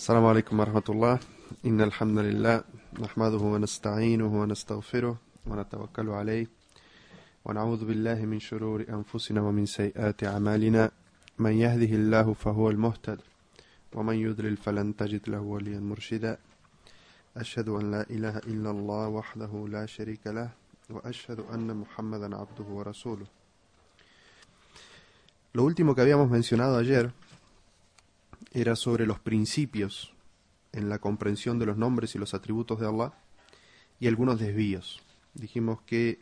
السلام 0.00 0.26
عليكم 0.26 0.60
ورحمة 0.60 0.88
الله. 0.88 1.18
إن 1.66 1.80
الحمد 1.80 2.18
لله 2.18 2.64
نحمده 3.04 3.42
ونستعينه 3.52 4.32
ونستغفره 4.40 5.16
ونتوكل 5.46 6.08
عليه. 6.08 6.46
ونعوذ 7.44 7.84
بالله 7.84 8.24
من 8.24 8.40
شرور 8.40 8.84
أنفسنا 8.88 9.40
ومن 9.42 9.66
سيئات 9.66 10.24
أعمالنا. 10.24 10.90
من 11.38 11.52
يهده 11.52 11.92
الله 12.00 12.32
فهو 12.32 12.70
المهتد 12.70 13.20
ومن 13.92 14.16
يضلل 14.16 14.56
فلن 14.56 14.96
تجد 14.96 15.28
له 15.28 15.40
وليا 15.40 15.80
مرشدا. 15.80 16.38
أشهد 17.36 17.68
أن 17.68 17.90
لا 17.90 18.02
إله 18.10 18.36
إلا 18.38 18.70
الله 18.70 19.08
وحده 19.08 19.52
لا 19.68 19.86
شريك 19.86 20.24
له 20.26 20.48
وأشهد 20.90 21.40
أن 21.54 21.76
محمدا 21.76 22.36
عبده 22.36 22.64
ورسوله. 22.64 23.26
Lo 25.52 25.64
último 25.64 25.94
que 25.94 26.00
habíamos 26.00 26.30
mencionado 26.30 26.78
ayer 26.78 27.12
era 28.52 28.76
sobre 28.76 29.06
los 29.06 29.20
principios 29.20 30.12
en 30.72 30.88
la 30.88 30.98
comprensión 30.98 31.58
de 31.58 31.66
los 31.66 31.76
nombres 31.76 32.14
y 32.14 32.18
los 32.18 32.34
atributos 32.34 32.80
de 32.80 32.86
Allah 32.86 33.12
y 33.98 34.06
algunos 34.06 34.38
desvíos. 34.40 35.00
Dijimos 35.34 35.80
que 35.82 36.20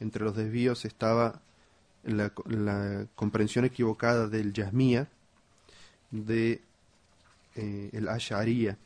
entre 0.00 0.24
los 0.24 0.36
desvíos 0.36 0.84
estaba 0.84 1.40
la, 2.02 2.30
comprensión 3.14 3.64
equivocada 3.64 4.28
del 4.28 4.52
Yasmía, 4.52 5.08
de 6.10 6.62
eh, 7.56 7.90
el 7.92 8.08
Ash'ariya 8.08 8.78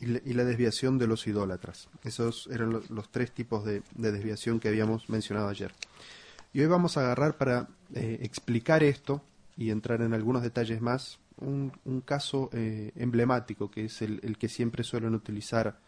y, 0.00 0.06
la- 0.06 0.44
desviación 0.44 0.98
de 0.98 1.06
los 1.06 1.26
idólatras. 1.26 1.88
Esos 2.04 2.48
eran 2.52 2.70
lo- 2.70 2.82
los 2.88 3.10
tres 3.10 3.32
tipos 3.32 3.64
de, 3.64 3.82
de 3.94 4.12
desviación 4.12 4.60
que 4.60 4.68
habíamos 4.68 5.08
mencionado 5.08 5.48
ayer. 5.48 5.72
Y 6.52 6.60
hoy 6.60 6.66
vamos 6.66 6.96
a 6.96 7.00
agarrar 7.00 7.36
para 7.36 7.68
eh, 7.94 8.18
explicar 8.22 8.82
esto 8.82 9.22
y 9.58 9.70
entrar 9.70 10.00
en 10.02 10.14
algunos 10.14 10.44
detalles 10.44 10.80
más 10.80 11.18
un, 11.36 11.72
caso 12.04 12.48
eh, 12.52 12.92
emblemático 12.94 13.70
que 13.70 13.86
es 13.86 14.02
el, 14.02 14.38
que 14.38 14.48
siempre 14.48 14.84
suelen 14.84 15.14
utilizar 15.14 15.80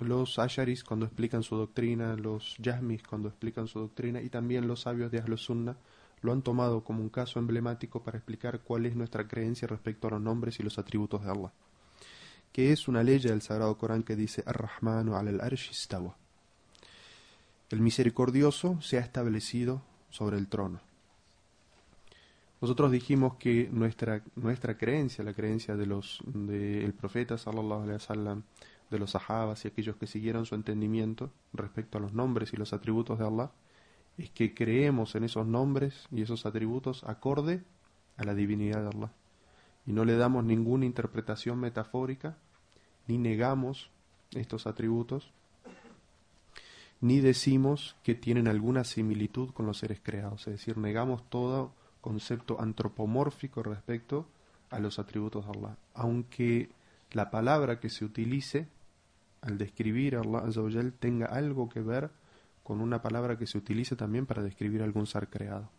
los 0.00 0.38
Asharis 0.40 0.82
cuando 0.82 1.06
explican 1.06 1.44
su 1.44 1.56
doctrina, 1.56 2.16
los 2.16 2.56
Yasmis 2.58 3.04
cuando 3.04 3.28
explican 3.28 3.68
su 3.68 3.78
doctrina 3.78 4.20
y 4.20 4.28
también 4.28 4.66
los 4.66 4.80
sabios 4.80 5.12
de 5.12 5.20
Ahlus 5.20 5.42
Sunnah 5.42 5.76
lo 6.20 6.32
han 6.32 6.42
tomado 6.42 6.82
como 6.82 7.00
un 7.00 7.10
caso 7.10 7.38
emblemático 7.38 8.02
para 8.02 8.18
explicar 8.18 8.60
cuál 8.60 8.86
es 8.86 8.96
nuestra 8.96 9.26
creencia 9.28 9.68
respecto 9.68 10.08
a 10.08 10.10
los 10.10 10.20
nombres 10.20 10.58
y 10.58 10.64
los 10.64 10.78
atributos 10.78 11.24
de 11.24 11.30
Allah. 11.30 11.52
Que 12.52 12.72
es 12.72 12.88
una 12.88 13.04
ley 13.04 13.20
del 13.20 13.40
Sagrado 13.40 13.78
Corán 13.78 14.02
que 14.02 14.16
dice 14.16 14.42
Ar-Rahmanu 14.44 15.14
al. 15.14 15.28
El 17.70 17.80
misericordioso 17.80 18.80
se 18.82 18.98
ha 18.98 19.00
establecido 19.00 19.80
sobre 20.10 20.36
el 20.36 20.48
trono. 20.48 20.89
Nosotros 22.60 22.90
dijimos 22.92 23.36
que 23.36 23.68
nuestra, 23.72 24.22
nuestra 24.36 24.76
creencia, 24.76 25.24
la 25.24 25.32
creencia 25.32 25.76
de 25.76 25.86
los 25.86 26.20
del 26.26 26.92
profeta 26.92 27.38
sallallahu 27.38 27.82
alaihi 27.82 27.94
wasallam, 27.94 28.42
de 28.90 28.98
los 28.98 29.12
sahabas 29.12 29.64
y 29.64 29.68
aquellos 29.68 29.96
que 29.96 30.06
siguieron 30.06 30.44
su 30.44 30.54
entendimiento 30.54 31.30
respecto 31.52 31.96
a 31.96 32.00
los 32.00 32.12
nombres 32.12 32.52
y 32.52 32.56
los 32.56 32.72
atributos 32.72 33.18
de 33.18 33.26
Allah, 33.26 33.50
es 34.18 34.30
que 34.30 34.52
creemos 34.52 35.14
en 35.14 35.24
esos 35.24 35.46
nombres 35.46 36.06
y 36.10 36.22
esos 36.22 36.44
atributos 36.44 37.04
acorde 37.04 37.62
a 38.16 38.24
la 38.24 38.34
divinidad 38.34 38.82
de 38.82 38.88
Allah. 38.88 39.12
Y 39.86 39.92
no 39.92 40.04
le 40.04 40.16
damos 40.16 40.44
ninguna 40.44 40.84
interpretación 40.84 41.58
metafórica, 41.58 42.36
ni 43.06 43.16
negamos 43.16 43.90
estos 44.32 44.66
atributos, 44.66 45.32
ni 47.00 47.20
decimos 47.20 47.96
que 48.02 48.14
tienen 48.14 48.46
alguna 48.46 48.84
similitud 48.84 49.50
con 49.50 49.64
los 49.64 49.78
seres 49.78 50.00
creados, 50.02 50.46
es 50.46 50.54
decir, 50.54 50.76
negamos 50.76 51.28
todo 51.30 51.72
concepto 52.00 52.60
antropomórfico 52.60 53.62
respecto 53.62 54.26
a 54.70 54.78
los 54.78 54.98
atributos 54.98 55.46
de 55.46 55.52
Allah, 55.52 55.76
aunque 55.94 56.70
la 57.12 57.30
palabra 57.30 57.80
que 57.80 57.88
se 57.88 58.04
utilice 58.04 58.68
al 59.42 59.58
describir 59.58 60.16
a 60.16 60.20
Allah 60.20 60.40
Azza 60.46 60.62
wa 60.62 60.70
Jal 60.70 60.92
tenga 60.92 61.26
algo 61.26 61.68
que 61.68 61.80
ver 61.80 62.10
con 62.62 62.80
una 62.80 63.02
palabra 63.02 63.36
que 63.36 63.46
se 63.46 63.58
utilice 63.58 63.96
también 63.96 64.26
para 64.26 64.42
describir 64.42 64.82
algún 64.82 65.06
ser 65.06 65.28
creado. 65.28 65.70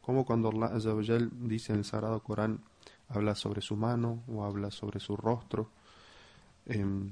Como 0.00 0.24
cuando 0.24 0.50
Allah 0.50 1.18
dice 1.32 1.72
en 1.72 1.78
el 1.78 1.84
Sagrado 1.84 2.22
Corán, 2.22 2.60
habla 3.08 3.34
sobre 3.34 3.60
su 3.60 3.76
mano 3.76 4.22
o 4.28 4.44
habla 4.44 4.70
sobre 4.70 5.00
su 5.00 5.16
rostro, 5.16 5.70
em, 6.66 7.10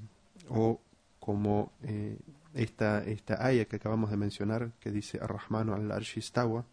o 0.49 0.81
como 1.19 1.73
eh, 1.83 2.19
esta, 2.53 3.03
esta 3.05 3.45
aya 3.45 3.65
que 3.65 3.77
acabamos 3.77 4.11
de 4.11 4.17
mencionar, 4.17 4.73
que 4.81 4.91
dice 4.91 5.19
Ar-Rahmanu 5.21 5.75
al-Arshi 5.75 6.21
istawa, 6.21 6.65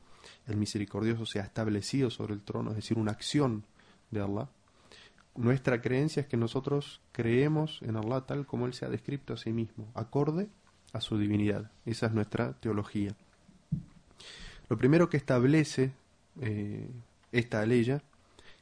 el 0.48 0.58
misericordioso 0.58 1.26
se 1.26 1.40
ha 1.40 1.44
establecido 1.44 2.10
sobre 2.10 2.34
el 2.34 2.42
trono, 2.42 2.72
es 2.72 2.78
decir, 2.78 2.98
una 2.98 3.12
acción 3.12 3.64
de 4.12 4.22
Allah. 4.22 4.50
Nuestra 5.36 5.82
creencia 5.82 6.22
es 6.22 6.28
que 6.28 6.38
nosotros 6.38 7.02
creemos 7.12 7.80
en 7.84 7.96
Allah 7.96 8.22
tal 8.22 8.46
como 8.46 8.66
Él 8.66 8.74
se 8.74 8.86
ha 8.86 8.90
descrito 8.90 9.34
a 9.34 9.38
sí 9.38 9.54
mismo, 9.54 9.90
acorde 9.94 10.50
a 10.94 11.02
su 11.02 11.18
divinidad. 11.18 11.72
Esa 11.86 12.08
es 12.08 12.14
nuestra 12.14 12.54
teología. 12.54 13.16
Lo 14.70 14.78
primero 14.78 15.10
que 15.10 15.18
establece 15.18 15.92
eh, 16.40 16.90
esta 17.32 17.66
ley 17.66 17.90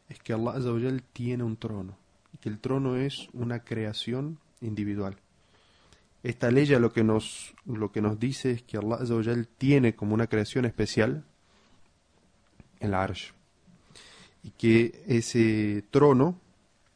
es 0.09 0.20
que 0.20 0.34
Allah 0.34 0.52
Azza 0.52 0.72
wa 0.72 0.80
Jal 0.80 1.03
tiene 1.14 1.44
un 1.44 1.58
trono, 1.58 1.97
que 2.40 2.50
el 2.50 2.59
trono 2.59 2.96
es 2.96 3.30
una 3.34 3.64
creación 3.64 4.40
individual. 4.62 5.18
Esta 6.22 6.52
ley 6.52 6.66
lo 6.66 6.91
que 6.91 7.03
nos 7.03 7.53
lo 7.66 7.91
que 7.91 8.02
nos 8.02 8.20
dice 8.20 8.52
es 8.52 8.64
que 8.64 8.78
Allah 8.78 8.96
Azza 8.96 9.16
wa 9.16 9.24
Jal 9.24 9.47
tiene 9.47 9.96
como 9.96 10.14
una 10.14 10.28
creación 10.28 10.66
especial 10.66 11.26
el 12.79 12.94
Arsh 12.94 13.34
y 14.44 14.51
que 14.51 15.03
ese 15.07 15.84
trono 15.91 16.40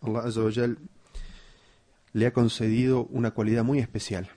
Allah 0.01 0.21
Azza 0.25 0.43
wa 0.43 0.51
Jal 0.51 0.77
le 2.13 2.27
ha 2.27 2.33
concedido 2.33 3.05
una 3.05 3.31
cualidad 3.31 3.63
muy 3.63 3.79
especial. 3.79 4.29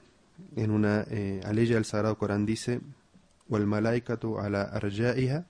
En 0.55 0.71
una 0.71 1.05
eh, 1.11 1.41
del 1.43 1.84
Sagrado 1.84 2.17
Corán 2.19 2.47
dice: 2.47 2.81
"Wal 3.49 3.67
malaikatu 3.67 4.39
ala 4.39 4.62
arja'iha 4.62 5.45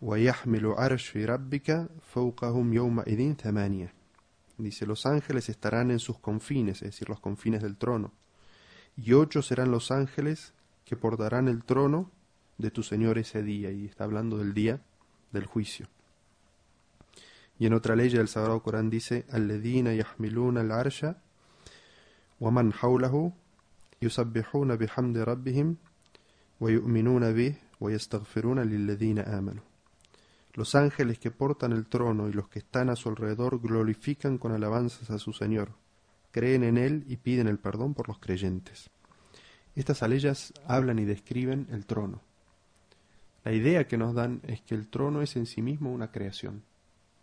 wa 0.00 0.18
yahmilu 0.18 0.74
arshi 0.76 1.24
rabbika 1.24 1.88
fawqahum 2.12 2.72
yawma 2.72 3.04
idin 3.06 3.36
thamaniya." 3.36 3.92
Dice: 4.58 4.86
"Los 4.86 5.06
ángeles 5.06 5.48
estarán 5.48 5.90
en 5.90 5.98
sus 5.98 6.18
confines, 6.18 6.82
es 6.82 6.90
decir, 6.90 7.08
los 7.08 7.20
confines 7.20 7.62
del 7.62 7.76
trono, 7.76 8.12
y 8.96 9.12
ocho 9.12 9.42
serán 9.42 9.70
los 9.70 9.90
ángeles 9.90 10.52
que 10.84 10.96
portarán 10.96 11.48
el 11.48 11.64
trono 11.64 12.10
de 12.58 12.70
tu 12.70 12.82
Señor 12.82 13.18
ese 13.18 13.42
día." 13.42 13.70
Y 13.70 13.86
está 13.86 14.04
hablando 14.04 14.38
del 14.38 14.54
día 14.54 14.80
del 15.32 15.46
juicio. 15.46 15.86
Y 17.58 17.66
en 17.66 17.74
otra 17.74 17.94
ley 17.94 18.08
del 18.08 18.28
Sagrado 18.28 18.62
Corán 18.62 18.90
dice, 18.90 19.26
Alledina 19.30 19.94
yahmiluna 19.94 20.60
al-arsha 20.60 21.18
wa 22.40 22.50
man 22.50 22.72
hawlahu 22.72 23.32
yusabbihuna 24.00 24.76
bihamdi 24.76 25.24
rabbihim 25.24 25.76
wa 26.58 26.70
yu'minuna 26.70 27.30
bih 27.30 27.56
wa 27.78 27.90
yastaghfiruna. 27.90 28.64
Los 30.54 30.74
ángeles 30.74 31.18
que 31.18 31.30
portan 31.30 31.72
el 31.72 31.86
trono 31.86 32.28
y 32.28 32.32
los 32.32 32.48
que 32.48 32.60
están 32.60 32.90
a 32.90 32.96
su 32.96 33.08
alrededor 33.08 33.60
glorifican 33.60 34.38
con 34.38 34.52
alabanzas 34.52 35.10
a 35.10 35.18
su 35.18 35.32
Señor, 35.32 35.70
creen 36.30 36.62
en 36.64 36.78
Él 36.78 37.04
y 37.08 37.16
piden 37.16 37.48
el 37.48 37.58
perdón 37.58 37.94
por 37.94 38.08
los 38.08 38.18
creyentes. 38.18 38.90
Estas 39.74 40.02
aleyas 40.02 40.52
hablan 40.66 41.00
y 41.00 41.04
describen 41.04 41.66
el 41.70 41.86
trono. 41.86 42.22
La 43.44 43.52
idea 43.52 43.86
que 43.86 43.98
nos 43.98 44.14
dan 44.14 44.40
es 44.46 44.62
que 44.62 44.74
el 44.74 44.88
trono 44.88 45.20
es 45.20 45.36
en 45.36 45.46
sí 45.46 45.60
mismo 45.60 45.92
una 45.92 46.10
creación. 46.10 46.62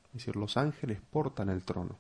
Es 0.10 0.20
decir, 0.20 0.36
los 0.36 0.56
ángeles 0.56 1.00
portan 1.10 1.50
el 1.50 1.64
trono. 1.64 1.98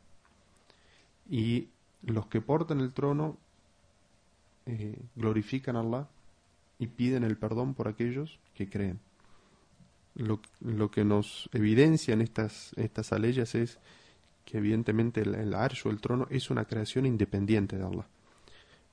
Y 1.30 1.70
los 2.04 2.28
que 2.28 2.42
portan 2.42 2.82
el 2.82 2.94
trono 2.94 3.38
eh, 4.68 5.00
glorifican 5.16 5.76
a 5.76 5.80
Allah 5.80 6.08
y 6.78 6.88
piden 6.88 7.24
el 7.24 7.38
perdón 7.38 7.74
por 7.74 7.88
aquellos 7.88 8.40
que 8.54 8.70
creen. 8.70 9.00
Lo, 10.14 10.92
que 10.92 11.06
nos 11.06 11.50
evidencia 11.54 12.14
en 12.14 12.22
estas, 12.22 12.74
estas 12.76 13.14
aleyas 13.14 13.56
es 13.56 13.80
que 14.46 14.58
evidentemente 14.58 15.22
el, 15.22 15.36
el 15.36 15.54
arsh 15.54 15.88
el 15.88 16.02
trono 16.02 16.28
es 16.30 16.50
una 16.50 16.66
creación 16.66 17.06
independiente 17.06 17.78
de 17.78 17.86
Allah. 17.86 18.08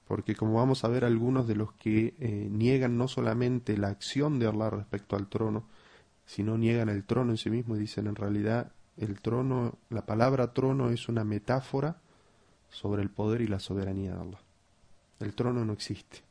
Porque 0.09 0.35
como 0.35 0.55
vamos 0.55 0.85
a 0.85 0.89
ver 0.89 1.05
algunos 1.05 1.47
de 1.47 1.55
los 1.55 1.73
que 1.75 2.15
eh, 2.19 2.49
niegan 2.51 2.97
no 2.97 3.09
solamente 3.09 3.77
la 3.77 3.89
acción 3.89 4.39
de 4.39 4.47
Allah 4.47 4.71
respecto 4.71 5.17
al 5.17 5.29
trono, 5.29 5.67
sino 6.25 6.57
niegan 6.57 6.89
el 6.89 7.05
trono 7.05 7.33
en 7.33 7.37
sí 7.37 7.51
mismo 7.51 7.77
y 7.77 7.81
dicen 7.81 8.07
en 8.07 8.17
realidad 8.17 8.73
el 8.97 9.21
trono, 9.21 9.79
la 9.91 10.07
palabra 10.07 10.55
trono 10.55 10.89
es 10.89 11.11
una 11.11 11.25
metáfora 11.25 11.99
sobre 12.71 13.03
el 13.03 13.11
poder 13.11 13.43
y 13.43 13.49
la 13.49 13.61
soberanía 13.61 14.15
de 14.15 14.21
Allah. 14.21 14.41
El 15.21 15.35
trono 15.35 15.63
no 15.65 15.75
existe. 15.75 16.23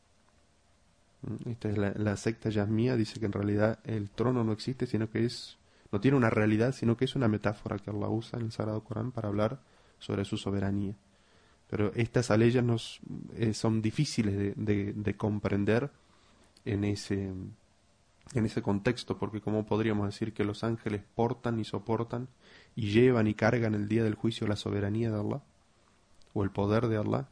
¿Mm? 1.21 1.49
Esta 1.51 1.69
es 1.69 1.77
la, 1.77 1.93
la 1.95 2.17
secta 2.17 2.49
yasmía, 2.49 2.95
dice 2.95 3.19
que 3.19 3.27
en 3.27 3.31
realidad 3.31 3.79
el 3.83 4.09
trono 4.09 4.43
no 4.43 4.53
existe, 4.53 4.87
sino 4.87 5.09
que 5.11 5.23
es, 5.23 5.59
no 5.91 6.01
tiene 6.01 6.17
una 6.17 6.31
realidad, 6.31 6.73
sino 6.73 6.97
que 6.97 7.05
es 7.05 7.15
una 7.15 7.27
metáfora 7.27 7.77
que 7.77 7.91
Allah 7.91 8.09
usa 8.09 8.39
en 8.39 8.45
el 8.45 8.51
Sagrado 8.51 8.83
Corán 8.83 9.11
para 9.11 9.27
hablar 9.27 9.59
sobre 9.99 10.25
su 10.25 10.35
soberanía. 10.37 10.95
Pero 11.69 11.91
estas 11.95 12.31
aleyas 12.31 12.63
nos, 12.63 12.99
eh, 13.35 13.53
son 13.53 13.81
difíciles 13.81 14.37
de, 14.37 14.53
de, 14.55 14.93
de 14.93 15.17
comprender 15.17 15.91
en 16.65 16.83
ese, 16.83 17.33
en 18.33 18.45
ese 18.45 18.61
contexto, 18.61 19.17
porque 19.17 19.41
como 19.41 19.65
podríamos 19.65 20.07
decir 20.07 20.33
que 20.33 20.43
los 20.43 20.63
ángeles 20.63 21.01
portan 21.15 21.59
y 21.59 21.65
soportan 21.65 22.27
y 22.75 22.91
llevan 22.91 23.27
y 23.27 23.33
cargan 23.33 23.73
el 23.73 23.87
día 23.87 24.03
del 24.03 24.15
juicio 24.15 24.47
la 24.47 24.55
soberanía 24.55 25.11
de 25.11 25.19
Allah 25.19 25.43
o 26.33 26.43
el 26.43 26.51
poder 26.51 26.87
de 26.87 26.97
Allah, 26.97 27.29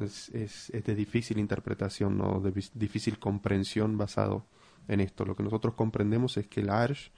es, 0.00 0.28
es, 0.30 0.72
de 0.72 0.94
difícil 0.94 1.38
interpretación, 1.38 2.18
¿no? 2.18 2.40
de 2.40 2.52
difícil 2.74 3.18
comprensión 3.18 3.96
basado 3.96 4.44
en 4.88 5.00
esto. 5.00 5.24
Lo 5.24 5.36
que 5.36 5.42
nosotros 5.42 5.74
comprendemos 5.74 6.36
es 6.36 6.46
que 6.48 6.60
el 6.60 6.70
Arsh, 6.70 7.10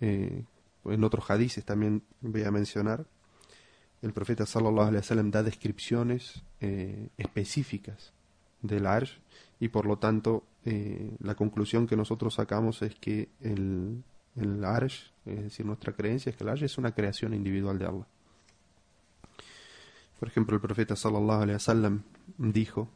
eh, 0.00 0.44
en 0.84 1.04
otros 1.04 1.30
hadices 1.30 1.64
también 1.64 2.02
voy 2.20 2.42
a 2.42 2.50
mencionar, 2.50 3.06
el 4.02 4.12
profeta 4.12 4.46
sallallahu 4.46 4.88
alaihi 4.88 5.02
wasallam 5.02 5.30
da 5.30 5.42
descripciones 5.42 6.42
eh, 6.60 7.08
específicas 7.18 8.12
del 8.62 8.86
Arsh 8.86 9.18
y 9.58 9.68
por 9.68 9.86
lo 9.86 9.98
tanto 9.98 10.44
eh, 10.64 11.16
la 11.20 11.34
conclusión 11.34 11.86
que 11.86 11.96
nosotros 11.96 12.34
sacamos 12.34 12.82
es 12.82 12.94
que 12.94 13.28
el, 13.40 14.02
el 14.36 14.64
Arsh, 14.64 15.12
es 15.26 15.42
decir, 15.42 15.66
nuestra 15.66 15.92
creencia 15.92 16.30
es 16.30 16.36
que 16.36 16.44
el 16.44 16.50
Arsh 16.50 16.64
es 16.64 16.78
una 16.78 16.92
creación 16.92 17.34
individual 17.34 17.78
de 17.78 17.86
Allah. 17.86 18.06
Por 20.18 20.28
ejemplo, 20.28 20.54
el 20.54 20.60
profeta 20.60 20.96
sallallahu 20.96 21.42
alaihi 21.42 21.54
wasallam 21.54 22.02
dijo: 22.36 22.88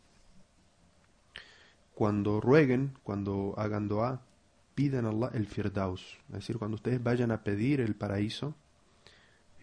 Cuando 1.94 2.40
rueguen, 2.40 2.98
cuando 3.02 3.54
hagan 3.56 3.88
dua, 3.88 4.20
pidan 4.74 5.06
a 5.06 5.08
Allah 5.08 5.30
el 5.32 5.46
firdaus. 5.46 6.18
Es 6.28 6.34
decir, 6.34 6.58
cuando 6.58 6.74
ustedes 6.74 7.02
vayan 7.02 7.30
a 7.30 7.42
pedir 7.42 7.80
el 7.80 7.94
paraíso, 7.94 8.54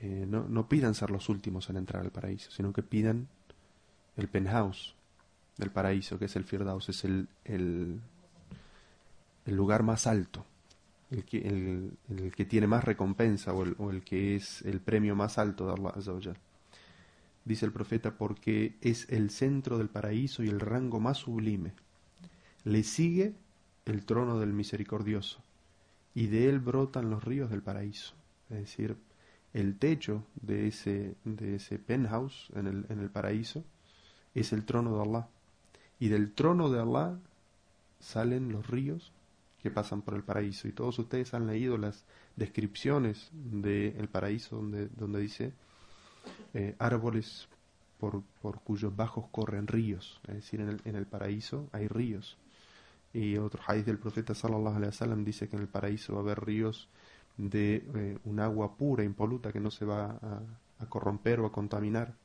eh, 0.02 0.26
no, 0.28 0.68
pidan 0.68 0.96
ser 0.96 1.12
los 1.12 1.30
últimos 1.30 1.70
en 1.70 1.78
entrar 1.78 2.04
al 2.04 2.12
paraíso, 2.12 2.52
sino 2.52 2.74
que 2.74 2.84
pidan 2.84 3.28
el 4.18 4.28
penthouse 4.28 4.96
del 5.58 5.70
paraíso, 5.70 6.18
que 6.18 6.26
es 6.26 6.36
el 6.36 6.44
firdaus, 6.44 6.90
es 6.90 7.06
el, 7.06 7.28
el, 7.46 8.02
lugar 9.46 9.84
más 9.84 10.08
alto, 10.08 10.46
el 11.12 11.24
que, 11.24 12.46
tiene 12.46 12.68
más 12.68 12.84
recompensa 12.84 13.54
o 13.54 13.92
el, 13.92 14.04
que 14.04 14.36
es 14.36 14.62
el 14.64 14.80
premio 14.80 15.16
más 15.16 15.38
alto 15.38 15.68
de 15.68 15.74
Allah 15.74 16.34
dice 17.46 17.66
el 17.66 17.72
profeta, 17.72 18.18
porque 18.18 18.76
es 18.82 19.08
el 19.10 19.30
centro 19.30 19.78
del 19.78 19.90
paraíso 19.90 20.44
y 20.44 20.50
el 20.50 20.60
rango 20.60 21.00
más 21.00 21.18
sublime. 21.18 21.74
Le 22.64 22.84
sigue 22.84 23.34
el 23.86 24.06
trono 24.06 24.40
del 24.40 24.54
misericordioso, 24.54 25.42
y 26.14 26.28
de 26.28 26.50
él 26.50 26.60
brotan 26.60 27.10
los 27.10 27.24
ríos 27.24 27.50
del 27.50 27.64
paraíso. 27.64 28.14
Es 28.50 28.58
decir, 28.58 28.98
el 29.54 29.78
techo 29.78 30.26
de 30.36 30.68
ese, 30.68 31.16
de 31.26 31.56
ese 31.56 31.78
penthouse 31.80 32.50
en 32.56 32.68
el, 32.68 32.86
en 32.90 33.00
el 33.00 33.10
paraíso 33.10 33.64
es 34.34 34.54
el 34.54 34.66
trono 34.66 34.96
de 34.96 35.02
Allah. 35.02 35.28
Y 36.00 36.08
del 36.08 36.34
trono 36.34 36.70
de 36.70 36.80
Allah 36.80 37.20
salen 38.00 38.52
los 38.52 38.68
ríos 38.68 39.12
que 39.62 39.72
pasan 39.72 40.02
por 40.02 40.16
el 40.16 40.24
paraíso. 40.24 40.68
Y 40.68 40.72
todos 40.72 40.98
ustedes 41.00 41.34
han 41.34 41.48
leído 41.48 41.78
las 41.78 42.06
descripciones 42.36 43.30
del 43.34 44.08
paraíso 44.08 44.56
donde, 44.56 44.88
donde 44.88 45.20
dice 45.20 45.54
eh, 46.54 46.76
árboles 46.80 47.48
por, 48.00 48.24
por, 48.42 48.62
cuyos 48.62 48.96
bajos 48.96 49.26
corren 49.32 49.68
ríos, 49.68 50.20
es 50.28 50.36
decir, 50.36 50.60
en 50.62 50.70
el, 50.70 50.82
en 50.86 50.96
el 50.96 51.06
paraíso 51.06 51.70
hay 51.72 51.88
ríos. 51.88 52.38
Y 53.14 53.38
otro 53.38 53.62
hadith 53.68 53.86
del 53.86 54.00
profeta 54.00 54.34
sallallahu 54.34 54.78
alaihi 54.78 54.88
wasallam 54.88 55.24
dice 55.24 55.48
que 55.48 55.56
en 55.56 55.64
el 55.64 55.68
paraíso 55.68 56.14
va 56.14 56.20
a 56.20 56.24
haber 56.24 56.44
ríos 56.44 56.90
de 57.38 57.84
eh, 57.96 58.18
un 58.26 58.40
agua 58.40 58.76
pura, 58.76 59.04
impoluta, 59.04 59.52
que 59.52 59.60
no 59.60 59.72
se 59.72 59.86
va 59.86 60.20
a, 60.80 60.86
corromper 60.90 61.40
o 61.40 61.46
a 61.46 61.52
contaminar, 61.52 62.16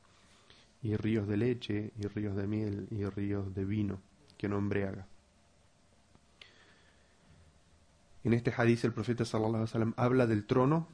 y 0.82 0.96
ríos 0.96 1.28
de 1.28 1.36
leche, 1.36 1.92
y 1.98 2.06
ríos 2.06 2.36
de 2.36 2.46
miel, 2.46 2.88
y 2.90 3.04
ríos 3.04 3.54
de 3.54 3.64
vino, 3.64 4.00
que 4.38 4.48
no 4.48 4.58
embriaga. 4.58 5.06
En 8.24 8.32
este 8.32 8.52
hadith 8.56 8.84
el 8.84 8.92
profeta 8.92 9.24
sallallahu 9.24 9.68
alaihi 9.72 9.94
habla 9.96 10.26
del 10.26 10.46
trono 10.46 10.88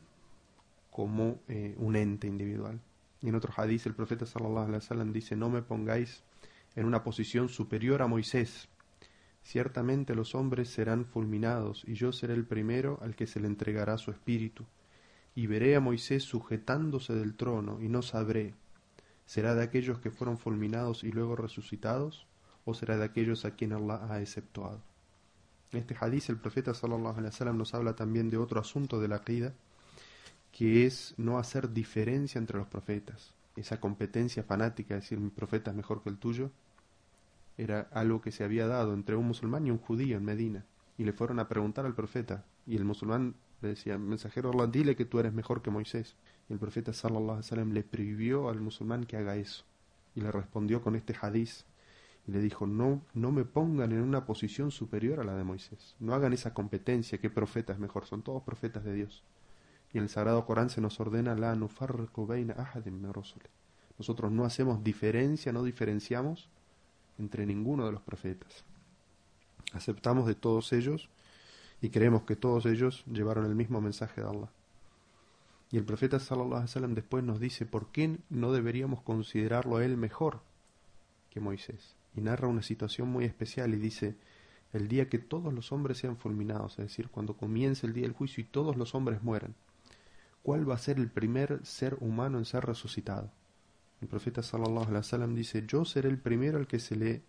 como 0.91 1.41
eh, 1.49 1.75
un 1.79 1.97
ente 1.97 2.27
individual. 2.27 2.81
Y 3.23 3.29
en 3.29 3.35
otro 3.37 3.53
hadith 3.57 3.87
el 3.87 3.95
profeta 3.95 4.27
sallallahu 4.27 4.67
alaihi 4.67 5.13
dice, 5.13 5.35
no 5.37 5.49
me 5.49 5.63
pongáis 5.63 6.23
en 6.77 6.85
una 6.85 7.03
posición 7.03 7.49
superior 7.49 8.03
a 8.03 8.07
Moisés. 8.07 8.69
Ciertamente 9.43 10.15
los 10.15 10.35
hombres 10.35 10.71
serán 10.71 11.05
fulminados, 11.05 11.85
y 11.87 11.95
yo 11.95 12.13
seré 12.13 12.35
el 12.35 12.47
primero 12.47 12.99
al 13.03 13.17
que 13.17 13.27
se 13.27 13.41
le 13.41 13.49
entregará 13.49 13.99
su 13.99 14.11
espíritu. 14.11 14.65
Y 15.35 15.47
veré 15.47 15.77
a 15.77 15.81
Moisés 15.81 16.23
sujetándose 16.23 17.15
del 17.15 17.35
trono, 17.35 17.81
y 17.81 17.89
no 17.89 18.03
sabré, 18.03 18.55
¿será 19.27 19.55
de 19.55 19.65
aquellos 19.65 19.99
que 19.99 20.11
fueron 20.11 20.39
fulminados 20.39 21.05
y 21.05 21.11
luego 21.11 21.37
resucitados? 21.37 22.27
¿O 22.65 22.75
será 22.75 22.97
de 22.97 23.05
aquellos 23.05 23.45
a 23.45 23.57
quien 23.57 23.73
Allah 23.73 24.07
ha 24.09 24.21
exceptuado? 24.21 24.81
En 25.73 25.81
este 25.81 25.97
hadith 25.99 26.29
el 26.29 26.37
profeta 26.37 26.75
sallallahu 26.75 27.17
alaihi 27.17 27.33
wasallam 27.33 27.57
nos 27.57 27.75
habla 27.75 27.97
también 27.97 28.29
de 28.29 28.37
otro 28.37 28.61
asunto 28.61 29.01
de 29.01 29.09
la 29.09 29.17
aqida, 29.17 29.55
que 30.53 30.87
es 30.87 31.15
no 31.17 31.39
hacer 31.39 31.73
diferencia 31.73 32.39
entre 32.39 32.59
los 32.59 32.69
profetas. 32.69 33.35
Esa 33.57 33.81
competencia 33.81 34.43
fanática, 34.43 34.95
de 34.95 35.01
decir 35.01 35.19
mi 35.19 35.31
profeta 35.31 35.71
es 35.71 35.77
mejor 35.77 36.03
que 36.03 36.11
el 36.11 36.19
tuyo, 36.19 36.51
era 37.57 37.89
algo 37.93 38.21
que 38.21 38.33
se 38.33 38.45
había 38.45 38.67
dado 38.67 38.95
entre 38.95 39.17
un 39.17 39.27
musulmán 39.27 39.67
y 39.67 39.71
un 39.71 39.79
judío 39.79 40.17
en 40.17 40.25
Medina. 40.25 40.65
Y 40.97 41.05
le 41.05 41.13
fueron 41.13 41.39
a 41.39 41.49
preguntar 41.49 41.87
al 41.87 41.95
profeta. 41.95 42.45
Y 42.67 42.77
el 42.77 42.85
musulmán 42.85 43.35
le 43.61 43.69
decía, 43.69 43.99
mensajero 43.99 44.51
Allah, 44.51 44.67
dile 44.67 44.97
que 44.97 45.05
tú 45.05 45.19
eres 45.19 45.33
mejor 45.33 45.63
que 45.63 45.71
Moisés. 45.71 46.17
Y 46.49 46.53
el 46.53 46.59
profeta 46.59 46.93
sallallahu 46.93 47.31
alaihi 47.31 47.39
wasallam 47.39 47.73
le 47.73 47.83
prohibió 47.83 48.49
al 48.49 48.61
musulmán 48.61 49.05
que 49.05 49.17
haga 49.17 49.37
eso. 49.37 49.65
Y 50.15 50.21
le 50.21 50.31
respondió 50.31 50.83
con 50.83 50.97
este 50.97 51.15
hadiz. 51.21 51.65
Y 52.27 52.33
le 52.33 52.41
dijo, 52.41 52.67
no, 52.67 53.03
no 53.15 53.33
me 53.33 53.45
pongan 53.45 53.93
en 53.93 54.01
una 54.01 54.27
posición 54.27 54.71
superior 54.71 55.21
a 55.21 55.25
la 55.25 55.35
de 55.35 55.45
Moisés. 55.45 55.97
No 55.99 56.15
hagan 56.15 56.33
esa 56.33 56.55
competencia, 56.55 57.19
qué 57.19 57.31
profeta 57.31 57.73
es 57.73 57.79
mejor. 57.79 58.07
Son 58.07 58.23
todos 58.23 58.43
profetas 58.43 58.85
de 58.85 58.95
Dios. 58.95 59.25
Y 59.93 59.99
en 59.99 60.05
el 60.05 60.09
Sagrado 60.09 60.47
Corán 60.47 60.71
se 60.71 60.81
nos 60.81 61.01
ordena 61.01 61.35
la 61.35 61.55
Nosotros 63.99 64.33
no 64.33 64.45
hacemos 64.45 64.83
diferencia, 64.85 65.53
no 65.53 65.65
diferenciamos 65.65 66.49
entre 67.19 67.47
ninguno 67.47 67.87
de 67.87 67.93
los 67.93 68.03
profetas. 68.03 68.65
Aceptamos 69.73 70.27
de 70.27 70.35
todos 70.35 70.73
ellos 70.73 71.09
y 71.81 71.91
creemos 71.91 72.23
que 72.23 72.37
todos 72.37 72.67
ellos 72.67 73.05
llevaron 73.07 73.47
el 73.47 73.55
mismo 73.55 73.81
mensaje 73.81 74.21
de 74.21 74.29
Allah. 74.29 74.51
Y 75.71 75.79
el 75.79 75.85
profeta 75.85 76.21
sallallahu 76.21 76.53
alaihi 76.53 76.65
wasallam 76.65 76.95
después 76.95 77.25
nos 77.25 77.41
dice 77.41 77.65
por 77.65 77.91
qué 77.91 78.19
no 78.29 78.53
deberíamos 78.53 79.01
considerarlo 79.03 79.77
a 79.77 79.85
él 79.85 79.97
mejor 79.97 80.41
que 81.31 81.41
Moisés. 81.41 81.97
Y 82.15 82.21
narra 82.21 82.47
una 82.47 82.63
situación 82.63 83.09
muy 83.09 83.25
especial 83.25 83.73
y 83.73 83.79
dice, 83.79 84.17
el 84.73 84.89
día 84.89 85.09
que 85.09 85.19
todos 85.19 85.53
los 85.53 85.73
hombres 85.73 85.99
sean 85.99 86.19
fulminados, 86.19 86.73
es 86.73 86.89
decir, 86.89 87.09
cuando 87.09 87.37
comience 87.37 87.87
el 87.87 87.95
día 87.95 88.03
del 88.03 88.13
juicio 88.13 88.43
y 88.43 88.47
todos 88.47 88.77
los 88.77 88.95
hombres 88.95 89.23
mueran, 89.23 89.55
¿cuál 90.43 90.69
va 90.69 90.75
a 90.75 90.79
ser 90.79 90.99
el 90.99 91.11
primer 91.11 91.65
ser 91.65 91.97
humano 92.01 92.39
en 92.39 92.45
ser 92.45 92.65
resucitado? 92.65 93.31
El 94.03 94.09
profeta 94.09 94.43
sallallahu 94.43 94.89
alaihi 94.89 94.97
wasallam 94.97 95.33
dice, 95.33 95.65
"Yo 95.65 95.85
seré 95.85 96.09
el 96.09 96.19
primero 96.19 96.59
al 96.59 96.67
que 96.67 96.81
se 96.81 96.97
le 96.97 97.23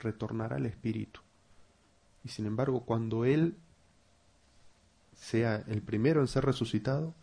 retornará 0.00 0.56
el 0.56 0.66
espíritu." 0.66 1.20
Y 2.24 2.28
sin 2.30 2.46
embargo, 2.46 2.84
cuando 2.84 3.24
él 3.24 3.56
sea 5.14 5.62
el 5.68 5.82
primero 5.82 6.20
en 6.20 6.26
ser 6.26 6.44
resucitado, 6.44 7.14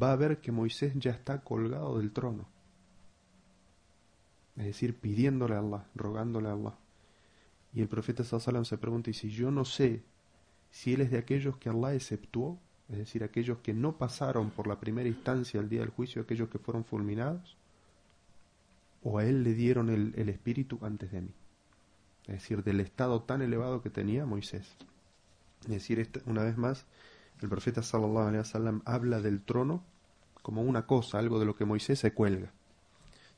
va 0.00 0.12
a 0.12 0.16
ver 0.16 0.42
que 0.42 0.52
Moisés 0.52 0.92
ya 0.96 1.12
está 1.12 1.40
colgado 1.40 1.96
del 1.96 2.12
trono. 2.12 2.46
Es 4.56 4.66
decir, 4.66 5.00
pidiéndole 5.00 5.54
a 5.54 5.60
Allah, 5.60 5.86
rogándole 5.94 6.50
a 6.50 6.52
Allah. 6.52 6.78
Y 7.72 7.80
el 7.80 7.88
profeta 7.88 8.22
sallallahu 8.22 8.66
se 8.66 8.76
pregunta, 8.76 9.08
"Y 9.08 9.14
si 9.14 9.30
yo 9.30 9.50
no 9.50 9.64
sé 9.64 10.04
si 10.70 10.92
él 10.92 11.00
es 11.00 11.10
de 11.10 11.16
aquellos 11.16 11.56
que 11.56 11.70
Allah 11.70 11.94
exceptuó?" 11.94 12.60
es 12.90 12.98
decir, 12.98 13.24
aquellos 13.24 13.60
que 13.60 13.72
no 13.72 13.96
pasaron 13.96 14.50
por 14.50 14.66
la 14.66 14.78
primera 14.78 15.08
instancia 15.08 15.58
el 15.58 15.70
día 15.70 15.80
del 15.80 15.88
juicio, 15.88 16.20
aquellos 16.20 16.50
que 16.50 16.58
fueron 16.58 16.84
fulminados, 16.84 17.56
o 19.02 19.18
a 19.18 19.24
él 19.24 19.42
le 19.42 19.54
dieron 19.54 19.90
el, 19.90 20.28
espíritu 20.28 20.78
antes 20.82 21.10
de 21.12 21.22
mí. 21.22 21.34
Es 22.26 22.34
decir, 22.34 22.62
del 22.62 22.80
estado 22.80 23.22
tan 23.22 23.42
elevado 23.42 23.82
que 23.82 23.90
tenía 23.90 24.26
Moisés. 24.26 24.76
Es 25.62 25.68
decir, 25.68 26.08
una 26.26 26.44
vez 26.44 26.56
más, 26.56 26.86
el 27.40 27.48
profeta 27.48 27.82
sallallahu 27.82 28.28
alaihi 28.28 28.38
wasallam 28.38 28.82
habla 28.84 29.20
del 29.20 29.42
trono 29.42 29.82
como 30.42 30.62
una 30.62 30.86
cosa, 30.86 31.18
algo 31.18 31.38
de 31.38 31.46
lo 31.46 31.56
que 31.56 31.64
Moisés 31.64 31.98
se 31.98 32.12
cuelga. 32.12 32.52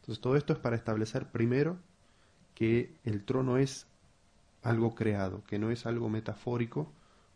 Entonces, 0.00 0.20
todo 0.20 0.36
esto 0.36 0.52
es 0.52 0.58
para 0.58 0.76
establecer 0.76 1.30
primero 1.30 1.78
que 2.54 2.94
el 3.04 3.24
trono 3.24 3.58
es 3.58 3.86
algo 4.62 4.94
creado, 4.94 5.44
que 5.44 5.58
no 5.58 5.70
es 5.70 5.86
algo 5.86 6.08
metafórico, 6.08 6.92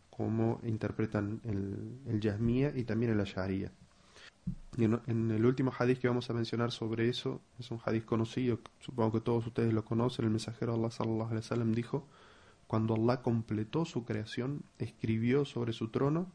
como 0.09 0.59
interpretan 0.63 1.41
el, 1.43 1.99
el 2.07 2.19
Yasmía 2.19 2.73
y 2.75 2.83
también 2.83 3.11
el 3.11 3.21
Asharia. 3.21 3.71
Y 4.77 4.85
en, 4.85 5.31
el 5.31 5.45
último 5.45 5.73
hadith 5.77 5.99
que 5.99 6.07
vamos 6.07 6.29
a 6.29 6.33
mencionar 6.33 6.71
sobre 6.71 7.09
eso, 7.09 7.41
es 7.59 7.69
un 7.71 7.79
hadith 7.83 8.05
conocido, 8.05 8.59
supongo 8.79 9.13
que 9.13 9.21
todos 9.21 9.45
ustedes 9.47 9.73
lo 9.73 9.83
conocen, 9.83 10.25
el 10.25 10.31
mensajero 10.31 10.73
Allah 10.73 10.89
sallallahu 10.89 11.27
alaihi 11.27 11.43
wasallam 11.43 11.73
dijo, 11.73 12.07
cuando 12.65 12.93
Allah 12.93 13.21
completó 13.21 13.83
su 13.83 14.05
creación, 14.05 14.63
escribió 14.77 15.43
sobre 15.43 15.73
su 15.73 15.89
trono, 15.89 16.31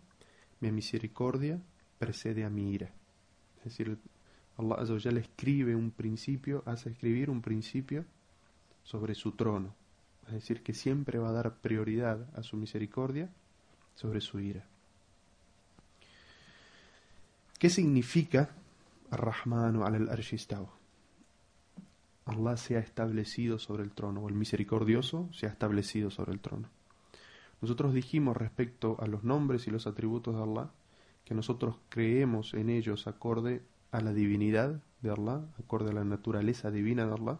mi 0.61 0.73
misericordia 0.73 1.62
precede 1.99 2.44
a 2.44 2.50
mi 2.50 2.73
ira. 2.73 2.92
Es 3.59 3.64
decir, 3.64 3.99
Allah 4.56 5.11
le 5.12 5.21
escribe 5.21 5.75
un 5.75 5.90
principio, 5.90 6.62
hace 6.66 6.90
escribir 6.90 7.30
un 7.30 7.40
principio 7.40 8.04
sobre 8.83 9.14
su 9.14 9.33
trono. 9.33 9.75
es 10.26 10.35
decir, 10.35 10.62
que 10.62 10.75
siempre 10.75 11.18
va 11.18 11.30
a 11.30 11.33
dar 11.33 11.61
prioridad 11.61 12.28
a 12.35 12.42
su 12.42 12.56
misericordia 12.56 13.30
sobre 13.94 14.21
su 14.21 14.40
ira. 14.40 14.66
¿Qué 17.64 17.71
significa 17.71 18.50
Ar-Rahmanu 19.11 19.85
al 19.85 20.11
arshistaw 20.11 20.68
Allah 22.26 22.59
se 22.59 22.76
ha 22.76 22.80
establecido 22.80 23.59
sobre 23.59 23.83
el 23.85 23.92
trono, 23.92 24.21
o 24.21 24.28
el 24.28 24.35
misericordioso 24.35 25.30
se 25.33 25.47
ha 25.47 25.49
establecido 25.49 26.11
sobre 26.11 26.33
el 26.33 26.40
trono. 26.40 26.68
Nosotros 27.62 27.94
dijimos 27.94 28.37
respecto 28.37 28.99
a 29.00 29.06
los 29.06 29.25
nombres 29.25 29.66
y 29.66 29.71
los 29.71 29.87
atributos 29.87 30.37
de 30.37 30.42
Allah 30.42 30.73
que 31.25 31.33
nosotros 31.33 31.76
creemos 31.88 32.52
en 32.52 32.68
ellos 32.68 33.06
acorde 33.06 33.62
a 33.92 34.02
la 34.02 34.12
divinidad 34.12 34.83
de 35.00 35.11
Allah, 35.12 35.47
acorde 35.59 35.88
a 35.88 35.94
la 35.94 36.04
naturaleza 36.04 36.71
divina 36.71 37.06
de 37.06 37.14
Allah, 37.14 37.38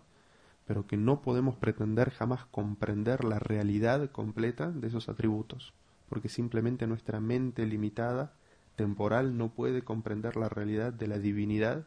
pero 0.65 0.87
que 0.87 0.97
no 0.97 1.21
podemos 1.21 1.55
pretender 1.57 2.09
jamás 2.09 2.47
comprender 2.47 3.25
la 3.25 3.41
realidad 3.41 4.11
completa 4.11 4.71
de 4.71 4.89
esos 4.89 5.11
atributos, 5.11 5.75
porque 6.09 6.31
simplemente 6.31 6.87
nuestra 6.87 7.21
mente 7.21 7.67
limitada, 7.67 8.33
temporal, 8.77 9.37
no 9.37 9.51
puede 9.51 9.83
comprender 9.83 10.37
la 10.37 10.49
realidad 10.49 10.93
de 10.93 11.07
la 11.07 11.19
divinidad 11.19 11.87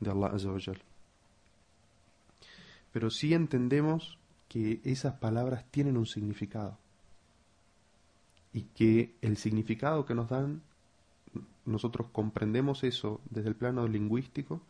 de 0.00 0.10
Allah 0.10 0.28
Azawajal. 0.28 0.82
Pero 2.92 3.10
sí 3.10 3.34
entendemos 3.34 4.18
que 4.48 4.80
esas 4.84 5.14
palabras 5.14 5.64
tienen 5.70 5.96
un 5.96 6.06
significado 6.06 6.78
y 8.52 8.62
que 8.74 9.14
el 9.22 9.36
significado 9.38 10.04
que 10.04 10.14
nos 10.14 10.28
dan, 10.28 10.62
nosotros 11.64 12.08
comprendemos 12.12 12.84
eso 12.84 13.20
desde 13.30 13.48
el 13.48 13.56
plano 13.56 13.86
lingüístico 13.88 14.60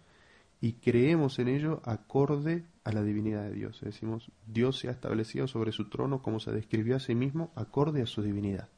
y 0.60 0.74
creemos 0.74 1.40
en 1.40 1.48
ello 1.48 1.80
acorde 1.84 2.64
a 2.84 2.92
la 2.92 3.02
divinidad 3.02 3.42
de 3.42 3.54
Dios. 3.54 3.80
Decimos, 3.80 4.30
Dios 4.46 4.78
se 4.78 4.88
ha 4.88 4.92
establecido 4.92 5.48
sobre 5.48 5.72
su 5.72 5.88
trono 5.88 6.22
como 6.22 6.38
se 6.38 6.52
describió 6.52 6.94
a 6.96 7.00
sí 7.00 7.16
mismo, 7.16 7.50
acorde 7.56 8.02
a 8.02 8.06
su 8.06 8.22
divinidad. 8.22 8.68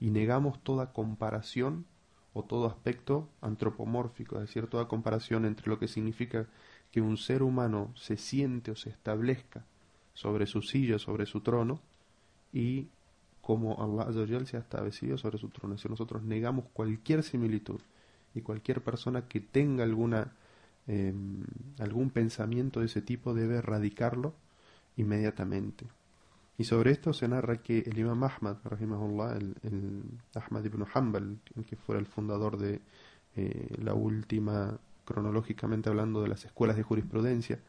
Y 0.00 0.10
negamos 0.10 0.62
toda 0.62 0.92
comparación 0.92 1.86
o 2.32 2.44
todo 2.44 2.66
aspecto 2.66 3.28
antropomórfico, 3.40 4.36
es 4.36 4.42
decir, 4.42 4.66
toda 4.66 4.88
comparación 4.88 5.44
entre 5.44 5.68
lo 5.68 5.78
que 5.78 5.88
significa 5.88 6.48
que 6.90 7.00
un 7.00 7.16
ser 7.16 7.42
humano 7.42 7.92
se 7.94 8.16
siente 8.16 8.70
o 8.70 8.76
se 8.76 8.90
establezca 8.90 9.64
sobre 10.14 10.46
su 10.46 10.62
silla, 10.62 10.98
sobre 10.98 11.26
su 11.26 11.40
trono, 11.40 11.80
y 12.52 12.88
como 13.42 13.80
Allah 13.80 14.44
se 14.46 14.56
ha 14.56 14.60
establecido 14.60 15.18
sobre 15.18 15.38
su 15.38 15.48
trono. 15.50 15.78
Si 15.78 15.88
nosotros 15.88 16.22
negamos 16.22 16.66
cualquier 16.72 17.22
similitud 17.22 17.80
y 18.34 18.40
cualquier 18.40 18.82
persona 18.82 19.28
que 19.28 19.40
tenga 19.40 19.84
alguna 19.84 20.32
Em, 20.92 21.44
algún 21.78 22.10
pensamiento 22.10 22.80
de 22.80 22.86
ese 22.86 23.00
tipo 23.00 23.32
debe 23.32 23.58
erradicarlo 23.58 24.34
inmediatamente. 24.96 25.86
Y 26.60 26.64
sobre 26.64 26.90
esto 26.90 27.14
se 27.14 27.26
narra 27.26 27.62
que 27.62 27.78
el 27.78 27.98
Imam 27.98 28.22
Ahmad, 28.22 28.58
el, 28.70 29.56
el 29.62 30.02
Ahmad 30.34 30.62
ibn 30.62 30.84
Hanbal, 30.92 31.38
que 31.66 31.74
fuera 31.74 31.98
el 31.98 32.04
fundador 32.04 32.58
de 32.58 32.82
eh, 33.34 33.76
la 33.82 33.94
última, 33.94 34.78
cronológicamente 35.06 35.88
hablando, 35.88 36.20
de 36.20 36.28
las 36.28 36.44
escuelas 36.44 36.76
de 36.76 36.82
jurisprudencia, 36.82 37.60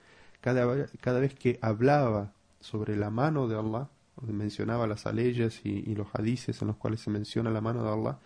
cada, 0.42 0.66
vez 0.66 1.34
que 1.36 1.58
hablaba 1.62 2.34
sobre 2.60 2.98
la 2.98 3.10
mano 3.10 3.48
de 3.48 3.58
Allah, 3.58 3.88
mencionaba 4.28 4.88
las 4.88 5.06
leyes 5.06 5.62
y, 5.64 5.90
y, 5.90 5.96
los 5.96 6.08
hadices 6.14 6.62
en 6.62 6.68
los 6.68 6.76
cuales 6.76 7.00
se 7.00 7.12
menciona 7.12 7.50
la 7.50 7.62
mano 7.62 7.86
de 7.86 7.92
Allah, 7.92 8.20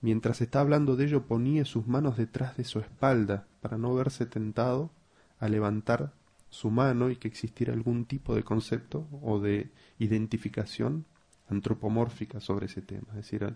Mientras 0.00 0.40
está 0.40 0.58
hablando 0.58 0.96
de 0.96 1.04
ello 1.04 1.22
ponía 1.22 1.64
sus 1.64 1.86
manos 1.86 2.16
detrás 2.16 2.56
de 2.56 2.64
su 2.64 2.80
espalda 2.80 3.46
para 3.60 3.78
no 3.78 3.94
verse 3.94 4.26
tentado 4.26 4.90
a 5.38 5.48
levantar 5.48 6.12
su 6.50 6.70
mano 6.70 7.10
y 7.10 7.16
que 7.16 7.28
existiera 7.28 7.72
algún 7.72 8.06
tipo 8.06 8.34
de 8.34 8.42
concepto 8.42 9.06
o 9.22 9.38
de 9.40 9.70
identificación 9.98 11.04
antropomórfica 11.48 12.40
sobre 12.40 12.66
ese 12.66 12.82
tema. 12.82 13.08
Es 13.10 13.16
decir, 13.16 13.54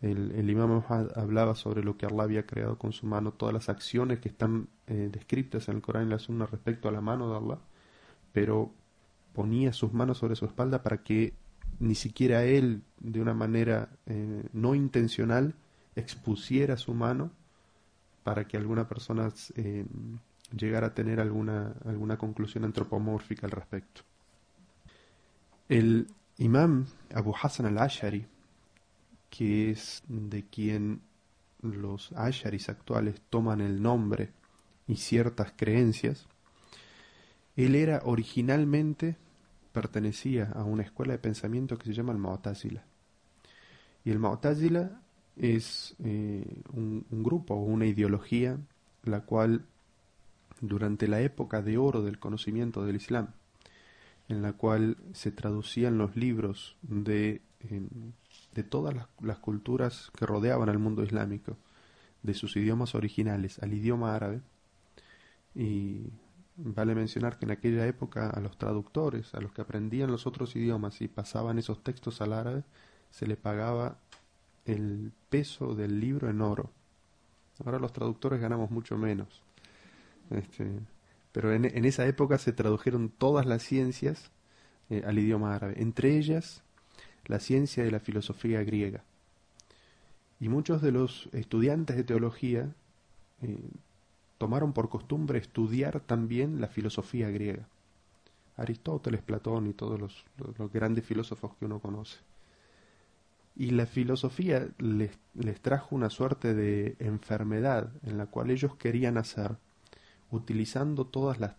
el, 0.00 0.32
el 0.32 0.50
imam 0.50 0.82
hablaba 1.14 1.54
sobre 1.54 1.82
lo 1.82 1.96
que 1.96 2.06
Allah 2.06 2.24
había 2.24 2.46
creado 2.46 2.78
con 2.78 2.92
su 2.92 3.06
mano, 3.06 3.32
todas 3.32 3.54
las 3.54 3.68
acciones 3.68 4.20
que 4.20 4.28
están 4.28 4.68
eh, 4.86 5.08
descritas 5.10 5.68
en 5.68 5.76
el 5.76 5.82
Corán 5.82 6.06
y 6.06 6.10
la 6.10 6.18
Sunna 6.18 6.46
respecto 6.46 6.88
a 6.88 6.92
la 6.92 7.00
mano 7.00 7.30
de 7.30 7.36
Allah, 7.36 7.58
pero 8.32 8.72
ponía 9.32 9.72
sus 9.72 9.92
manos 9.92 10.18
sobre 10.18 10.36
su 10.36 10.44
espalda 10.44 10.82
para 10.82 11.02
que 11.02 11.34
ni 11.78 11.94
siquiera 11.94 12.44
él, 12.44 12.82
de 12.98 13.20
una 13.20 13.34
manera 13.34 13.90
eh, 14.06 14.48
no 14.52 14.74
intencional, 14.74 15.54
expusiera 15.94 16.76
su 16.76 16.94
mano 16.94 17.30
para 18.22 18.46
que 18.46 18.56
alguna 18.56 18.88
persona 18.88 19.28
eh, 19.54 19.84
llegara 20.52 20.88
a 20.88 20.94
tener 20.94 21.20
alguna, 21.20 21.74
alguna 21.84 22.16
conclusión 22.16 22.64
antropomórfica 22.64 23.46
al 23.46 23.52
respecto. 23.52 24.02
El 25.68 26.06
imam 26.38 26.86
Abu 27.14 27.34
Hassan 27.40 27.66
al-Ashari, 27.66 28.26
que 29.30 29.70
es 29.70 30.02
de 30.08 30.44
quien 30.44 31.00
los 31.62 32.12
Asharis 32.12 32.68
actuales 32.68 33.20
toman 33.30 33.60
el 33.60 33.82
nombre 33.82 34.30
y 34.86 34.96
ciertas 34.96 35.52
creencias, 35.56 36.26
él 37.56 37.74
era 37.74 38.02
originalmente, 38.04 39.16
pertenecía 39.72 40.52
a 40.54 40.64
una 40.64 40.82
escuela 40.82 41.12
de 41.12 41.18
pensamiento 41.18 41.78
que 41.78 41.86
se 41.86 41.94
llama 41.94 42.12
el 42.12 42.18
Mu'tazila. 42.18 42.84
Y 44.04 44.10
el 44.10 44.18
Mu'tazila 44.18 45.00
es 45.36 45.96
eh, 46.04 46.62
un, 46.72 47.04
grupo 47.10 47.54
o 47.54 47.62
una 47.62 47.86
ideología 47.86 48.58
la 49.04 49.22
cual 49.22 49.66
durante 50.60 51.08
la 51.08 51.20
época 51.20 51.62
de 51.62 51.78
oro 51.78 52.02
del 52.02 52.18
conocimiento 52.18 52.84
del 52.84 52.96
Islam, 52.96 53.28
en 54.28 54.42
la 54.42 54.52
cual 54.52 54.96
se 55.12 55.30
traducían 55.30 55.98
los 55.98 56.16
libros 56.16 56.76
de, 56.82 57.42
de 58.52 58.62
todas 58.62 58.94
las, 58.94 59.06
las, 59.20 59.38
culturas 59.38 60.10
que 60.16 60.26
rodeaban 60.26 60.68
al 60.68 60.78
mundo 60.78 61.02
islámico, 61.02 61.56
de 62.22 62.34
sus 62.34 62.56
idiomas 62.56 62.94
originales 62.94 63.60
al 63.60 63.72
idioma 63.72 64.14
árabe, 64.14 64.40
y 65.54 66.10
vale 66.56 66.94
mencionar 66.94 67.38
que 67.38 67.44
en 67.44 67.52
aquella 67.52 67.86
época 67.86 68.30
a 68.30 68.40
los 68.40 68.58
traductores, 68.58 69.34
a 69.34 69.40
los 69.40 69.52
que 69.52 69.62
aprendían 69.62 70.10
los 70.10 70.26
otros 70.26 70.56
idiomas 70.56 71.00
y 71.00 71.08
pasaban 71.08 71.58
esos 71.58 71.82
textos 71.82 72.20
al 72.20 72.32
árabe, 72.32 72.64
se 73.10 73.26
le 73.26 73.36
pagaba 73.36 73.98
el 74.64 75.12
peso 75.30 75.74
del 75.74 76.00
libro 76.00 76.28
en 76.28 76.40
oro. 76.40 76.70
Ahora 77.64 77.78
los 77.78 77.92
traductores 77.92 78.40
ganamos 78.40 78.70
mucho 78.70 78.98
menos. 78.98 79.45
Este, 80.30 80.66
pero 81.32 81.52
en, 81.52 81.84
esa 81.84 82.06
época 82.06 82.38
se 82.38 82.52
tradujeron 82.52 83.10
todas 83.10 83.46
las 83.46 83.62
ciencias 83.62 84.30
eh, 84.90 85.02
al 85.06 85.18
idioma 85.18 85.54
árabe, 85.54 85.74
entre 85.78 86.16
ellas 86.16 86.62
la 87.26 87.40
ciencia 87.40 87.84
de 87.84 87.90
la 87.90 88.00
filosofía 88.00 88.62
griega. 88.62 89.04
Y 90.40 90.48
muchos 90.48 90.82
de 90.82 90.92
los 90.92 91.28
estudiantes 91.32 91.96
de 91.96 92.04
teología 92.04 92.74
eh, 93.42 93.70
tomaron 94.38 94.72
por 94.72 94.88
costumbre 94.88 95.38
estudiar 95.38 96.00
también 96.00 96.60
la 96.60 96.68
filosofía 96.68 97.30
griega. 97.30 97.68
Aristóteles, 98.56 99.22
Platón 99.22 99.66
y 99.66 99.74
todos 99.74 100.00
los 100.00 100.72
grandes 100.72 101.04
filósofos 101.04 101.54
que 101.56 101.66
uno 101.66 101.80
conoce. 101.80 102.18
Y 103.54 103.70
la 103.70 103.86
filosofía 103.86 104.68
les, 104.78 105.18
les, 105.34 105.60
trajo 105.60 105.94
una 105.96 106.10
suerte 106.10 106.54
de 106.54 106.96
enfermedad 106.98 107.90
en 108.02 108.18
la 108.18 108.26
cual 108.26 108.50
ellos 108.50 108.76
querían 108.76 109.16
hacer, 109.16 109.56
utilizando 110.30 111.06
todas 111.06 111.38
las, 111.38 111.54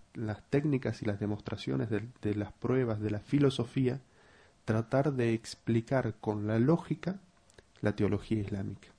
técnicas 0.50 1.02
y 1.02 1.06
las 1.06 1.20
demostraciones 1.20 1.90
de, 1.90 2.08
de, 2.22 2.36
las 2.36 2.52
pruebas 2.54 3.00
de 3.00 3.12
la 3.12 3.20
filosofía, 3.20 4.02
tratar 4.66 5.14
de 5.14 5.34
explicar 5.34 6.16
con 6.20 6.48
la 6.48 6.60
lógica 6.60 7.20
la 7.82 7.96
teología 7.96 8.42
islámica. 8.42 8.90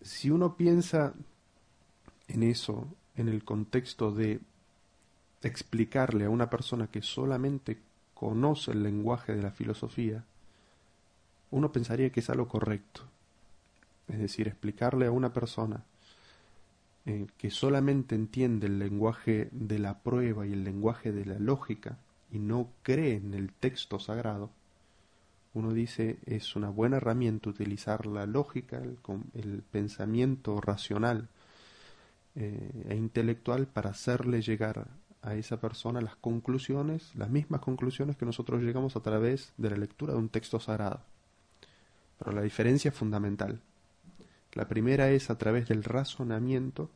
Si 0.00 0.30
uno 0.30 0.56
piensa 0.56 1.12
en 2.28 2.42
eso, 2.42 2.86
en 3.16 3.28
el 3.28 3.44
contexto 3.44 4.12
de 4.12 4.40
explicarle 5.42 6.24
a 6.24 6.30
una 6.30 6.50
persona 6.50 6.86
que 6.86 7.02
solamente 7.02 7.78
conoce 8.14 8.72
el 8.72 8.82
lenguaje 8.82 9.34
de 9.34 9.42
la 9.42 9.50
filosofía, 9.50 10.24
uno 11.50 11.72
pensaría 11.72 12.10
que 12.10 12.20
es 12.20 12.30
algo 12.30 12.48
correcto. 12.48 13.02
Es 14.08 14.18
decir, 14.18 14.48
explicarle 14.48 15.06
a 15.06 15.10
una 15.10 15.32
persona 15.32 15.84
eh, 17.10 17.26
que 17.38 17.50
solamente 17.50 18.14
entiende 18.14 18.66
el 18.66 18.78
lenguaje 18.78 19.48
de 19.50 19.78
la 19.78 20.00
prueba 20.00 20.46
y 20.46 20.52
el 20.52 20.62
lenguaje 20.62 21.10
de 21.10 21.24
la 21.24 21.38
lógica 21.38 21.96
y 22.30 22.38
no 22.38 22.68
cree 22.82 23.14
en 23.14 23.32
el 23.32 23.50
texto 23.50 23.98
sagrado, 23.98 24.50
uno 25.54 25.72
dice 25.72 26.18
es 26.26 26.54
una 26.54 26.68
buena 26.68 26.98
herramienta 26.98 27.48
utilizar 27.48 28.04
la 28.04 28.26
lógica, 28.26 28.82
el, 28.82 29.62
pensamiento 29.62 30.60
racional 30.60 31.30
eh, 32.34 32.84
e 32.90 32.94
intelectual 32.94 33.68
para 33.68 33.88
hacerle 33.88 34.42
llegar 34.42 34.88
a 35.22 35.34
esa 35.34 35.58
persona 35.62 36.02
las 36.02 36.16
conclusiones, 36.16 37.14
las 37.14 37.30
mismas 37.30 37.62
conclusiones 37.62 38.18
que 38.18 38.26
nosotros 38.26 38.60
llegamos 38.60 38.96
a 38.96 39.00
través 39.00 39.54
de 39.56 39.70
la 39.70 39.78
lectura 39.78 40.12
de 40.12 40.18
un 40.18 40.28
texto 40.28 40.60
sagrado. 40.60 41.00
Pero 42.18 42.32
la 42.32 42.42
diferencia 42.42 42.90
es 42.90 42.94
fundamental. 42.94 43.62
La 44.52 44.68
primera 44.68 45.10
es 45.10 45.30
a 45.30 45.38
través 45.38 45.68
del 45.68 45.84
razonamiento, 45.84 46.90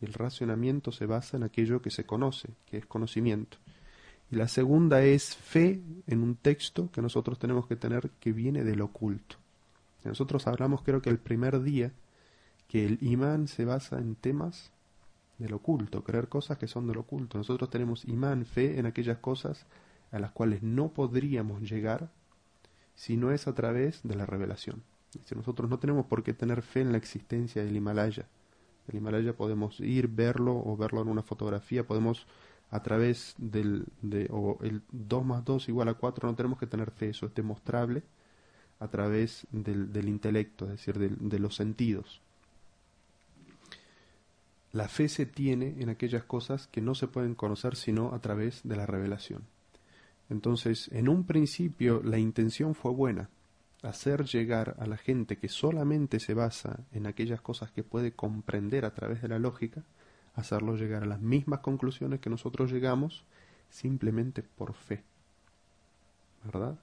el 0.00 0.12
razonamiento 0.12 0.92
se 0.92 1.06
basa 1.06 1.36
en 1.36 1.42
aquello 1.42 1.82
que 1.82 1.90
se 1.90 2.04
conoce, 2.04 2.50
que 2.66 2.78
es 2.78 2.86
conocimiento. 2.86 3.58
Y 4.30 4.36
la 4.36 4.48
segunda 4.48 5.02
es 5.02 5.36
fe 5.36 5.80
en 6.06 6.22
un 6.22 6.36
texto 6.36 6.90
que 6.92 7.02
nosotros 7.02 7.38
tenemos 7.38 7.66
que 7.66 7.76
tener 7.76 8.10
que 8.20 8.32
viene 8.32 8.62
del 8.64 8.82
oculto. 8.82 9.36
Nosotros 10.04 10.46
hablamos 10.46 10.82
creo 10.82 11.02
que 11.02 11.10
el 11.10 11.18
primer 11.18 11.62
día 11.62 11.92
que 12.68 12.84
el 12.84 12.98
imán 13.00 13.48
se 13.48 13.64
basa 13.64 13.98
en 13.98 14.14
temas 14.14 14.70
del 15.38 15.54
oculto, 15.54 16.04
creer 16.04 16.28
cosas 16.28 16.58
que 16.58 16.68
son 16.68 16.86
del 16.86 16.98
oculto. 16.98 17.38
Nosotros 17.38 17.70
tenemos 17.70 18.04
imán, 18.04 18.44
fe 18.44 18.78
en 18.78 18.86
aquellas 18.86 19.18
cosas 19.18 19.66
a 20.10 20.18
las 20.18 20.32
cuales 20.32 20.62
no 20.62 20.92
podríamos 20.92 21.62
llegar 21.62 22.10
si 22.94 23.16
no 23.16 23.32
es 23.32 23.46
a 23.46 23.54
través 23.54 24.02
de 24.02 24.16
la 24.16 24.26
revelación. 24.26 24.82
Es 25.14 25.34
nosotros 25.34 25.70
no 25.70 25.78
tenemos 25.78 26.06
por 26.06 26.22
qué 26.22 26.34
tener 26.34 26.62
fe 26.62 26.80
en 26.80 26.92
la 26.92 26.98
existencia 26.98 27.64
del 27.64 27.76
Himalaya. 27.76 28.26
El 28.88 28.96
Himalaya 28.96 29.36
podemos 29.36 29.80
ir, 29.80 30.08
verlo 30.08 30.56
o 30.56 30.76
verlo 30.76 31.02
en 31.02 31.08
una 31.08 31.22
fotografía, 31.22 31.86
podemos 31.86 32.26
a 32.70 32.82
través 32.82 33.34
del 33.38 33.86
de, 34.02 34.28
o 34.30 34.58
el 34.62 34.82
2 34.92 35.24
más 35.24 35.44
2 35.44 35.68
igual 35.68 35.88
a 35.88 35.94
4, 35.94 36.28
no 36.28 36.34
tenemos 36.34 36.58
que 36.58 36.66
tener 36.66 36.90
fe, 36.90 37.10
eso 37.10 37.26
es 37.26 37.34
demostrable 37.34 38.02
a 38.80 38.88
través 38.88 39.46
del, 39.50 39.92
del 39.92 40.08
intelecto, 40.08 40.66
es 40.66 40.72
decir, 40.72 40.98
de 40.98 41.38
los 41.38 41.56
sentidos. 41.56 42.20
La 44.72 44.88
fe 44.88 45.08
se 45.08 45.24
tiene 45.24 45.76
en 45.78 45.88
aquellas 45.88 46.24
cosas 46.24 46.66
que 46.66 46.82
no 46.82 46.94
se 46.94 47.08
pueden 47.08 47.34
conocer 47.34 47.74
sino 47.74 48.14
a 48.14 48.20
través 48.20 48.60
de 48.64 48.76
la 48.76 48.86
revelación. 48.86 49.44
Entonces, 50.28 50.88
en 50.92 51.08
un 51.08 51.24
principio 51.24 52.02
la 52.04 52.18
intención 52.18 52.74
fue 52.74 52.92
buena, 52.92 53.30
hacer 53.82 54.24
llegar 54.24 54.76
a 54.78 54.86
la 54.86 54.96
gente 54.96 55.36
que 55.36 55.48
solamente 55.48 56.20
se 56.20 56.34
basa 56.34 56.80
en 56.92 57.06
aquellas 57.06 57.40
cosas 57.40 57.70
que 57.70 57.84
puede 57.84 58.12
comprender 58.12 58.84
a 58.84 58.94
través 58.94 59.22
de 59.22 59.28
la 59.28 59.38
lógica, 59.38 59.84
hacerlo 60.34 60.76
llegar 60.76 61.02
a 61.02 61.06
las 61.06 61.20
mismas 61.20 61.60
conclusiones 61.60 62.20
que 62.20 62.30
nosotros 62.30 62.72
llegamos 62.72 63.24
simplemente 63.70 64.42
por 64.42 64.74
fe. 64.74 65.04
¿Verdad? 66.44 66.78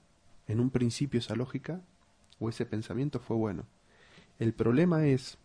En 0.46 0.60
un 0.60 0.70
principio 0.70 1.18
esa 1.18 1.34
lógica 1.34 1.80
o 2.38 2.48
ese 2.48 2.66
pensamiento 2.66 3.20
fue 3.20 3.36
bueno. 3.36 3.64
El 4.38 4.52
problema 4.52 5.06
es 5.06 5.38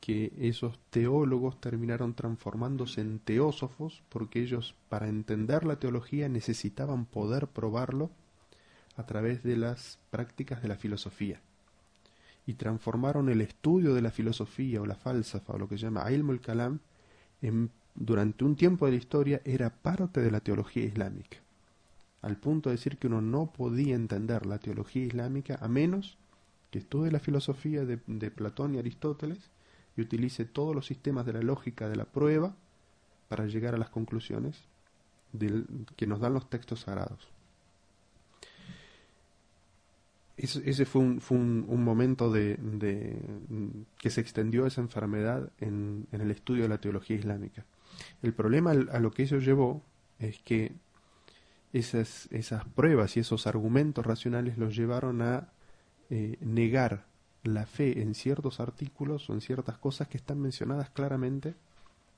que 0.00 0.32
esos 0.38 0.80
teólogos 0.90 1.60
terminaron 1.60 2.14
transformándose 2.14 3.00
en 3.00 3.20
teósofos 3.20 4.02
porque 4.08 4.40
ellos 4.40 4.74
para 4.88 5.08
entender 5.08 5.64
la 5.64 5.78
teología 5.78 6.28
necesitaban 6.28 7.06
poder 7.06 7.46
probarlo 7.46 8.10
a 8.96 9.06
través 9.06 9.42
de 9.42 9.56
las 9.56 9.98
prácticas 10.10 10.62
de 10.62 10.68
la 10.68 10.76
filosofía 10.76 11.40
y 12.46 12.54
transformaron 12.54 13.28
el 13.28 13.40
estudio 13.40 13.94
de 13.94 14.02
la 14.02 14.10
filosofía 14.10 14.80
o 14.80 14.86
la 14.86 14.96
falsafa 14.96 15.54
o 15.54 15.58
lo 15.58 15.68
que 15.68 15.78
se 15.78 15.84
llama 15.84 16.10
ilm 16.10 16.38
kalam 16.38 16.80
durante 17.94 18.44
un 18.44 18.56
tiempo 18.56 18.86
de 18.86 18.92
la 18.92 18.98
historia 18.98 19.40
era 19.44 19.70
parte 19.70 20.20
de 20.20 20.30
la 20.30 20.40
teología 20.40 20.84
islámica 20.84 21.38
al 22.22 22.36
punto 22.36 22.70
de 22.70 22.76
decir 22.76 22.98
que 22.98 23.08
uno 23.08 23.20
no 23.20 23.46
podía 23.46 23.94
entender 23.94 24.46
la 24.46 24.58
teología 24.58 25.04
islámica 25.04 25.58
a 25.60 25.68
menos 25.68 26.16
que 26.70 26.78
estudie 26.78 27.12
la 27.12 27.18
filosofía 27.18 27.84
de, 27.84 27.98
Platón 28.30 28.74
y 28.74 28.78
Aristóteles 28.78 29.38
y 29.96 30.00
utilice 30.00 30.46
todos 30.46 30.74
los 30.74 30.86
sistemas 30.86 31.26
de 31.26 31.34
la 31.34 31.42
lógica 31.42 31.88
de 31.88 31.96
la 31.96 32.06
prueba 32.06 32.54
para 33.28 33.46
llegar 33.46 33.74
a 33.74 33.78
las 33.78 33.90
conclusiones 33.90 34.56
que 35.96 36.06
nos 36.06 36.20
dan 36.20 36.32
los 36.32 36.48
textos 36.48 36.80
sagrados. 36.80 37.28
Ese 40.42 40.84
fue 40.86 41.02
un, 41.02 41.20
fue 41.20 41.38
un, 41.38 41.84
momento 41.84 42.30
de, 42.32 42.56
de, 42.56 43.16
que 43.98 44.10
se 44.10 44.20
extendió 44.20 44.66
esa 44.66 44.80
enfermedad 44.80 45.50
en, 45.60 46.06
en, 46.10 46.20
el 46.20 46.30
estudio 46.30 46.64
de 46.64 46.68
la 46.68 46.78
teología 46.78 47.16
islámica. 47.16 47.64
El 48.22 48.34
problema 48.34 48.72
a 48.72 48.98
lo 48.98 49.10
que 49.12 49.22
eso 49.22 49.38
llevó 49.38 49.82
es 50.18 50.40
que 50.40 50.72
esas, 51.72 52.28
esas 52.32 52.64
pruebas 52.64 53.16
y 53.16 53.20
esos 53.20 53.46
argumentos 53.46 54.04
racionales 54.04 54.58
los 54.58 54.76
llevaron 54.76 55.22
a 55.22 55.48
eh, 56.10 56.36
negar 56.40 57.06
la 57.44 57.66
fe 57.66 58.02
en 58.02 58.14
ciertos 58.14 58.60
artículos 58.60 59.28
o 59.30 59.34
en 59.34 59.40
ciertas 59.40 59.78
cosas 59.78 60.08
que 60.08 60.16
están 60.16 60.40
mencionadas 60.40 60.90
claramente 60.90 61.54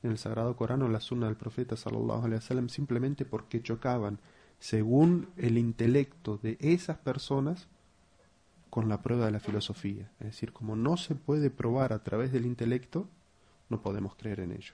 en 0.02 0.10
el 0.10 0.18
Sagrado 0.18 0.56
Corán 0.56 0.82
o 0.82 0.86
en 0.86 0.92
la 0.92 1.00
Sunna 1.00 1.26
del 1.26 1.36
Profeta 1.36 1.76
sallallahu 1.76 2.24
alaihi 2.24 2.36
wasallam 2.36 2.68
simplemente 2.68 3.24
porque 3.24 3.62
chocaban 3.62 4.18
según 4.58 5.28
el 5.36 5.56
intelecto 5.56 6.38
de 6.42 6.58
esas 6.60 6.98
personas 6.98 7.68
con 8.74 8.88
la 8.88 9.00
prueba 9.00 9.26
de 9.26 9.30
la 9.30 9.38
filosofía. 9.38 10.10
Es 10.18 10.26
decir, 10.26 10.52
como 10.52 10.74
no 10.74 10.96
se 10.96 11.14
puede 11.14 11.48
probar 11.48 11.92
a 11.92 12.02
través 12.02 12.32
del 12.32 12.44
intelecto, 12.44 13.08
no 13.68 13.80
podemos 13.80 14.16
creer 14.16 14.40
en 14.40 14.50
ello. 14.50 14.72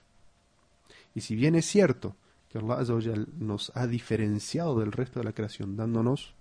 Y 1.13 1.21
si 1.21 1.35
bien 1.35 1.53
es 1.53 1.67
cierto 1.67 2.15
que 2.49 2.57
Allah 2.57 2.83
nos 3.37 3.71
ha 3.75 3.85
diferenciado 3.85 4.79
del 4.79 4.91
resto 4.91 5.19
de 5.19 5.25
la 5.25 5.33
creación 5.33 5.77
dándonos 5.77 6.33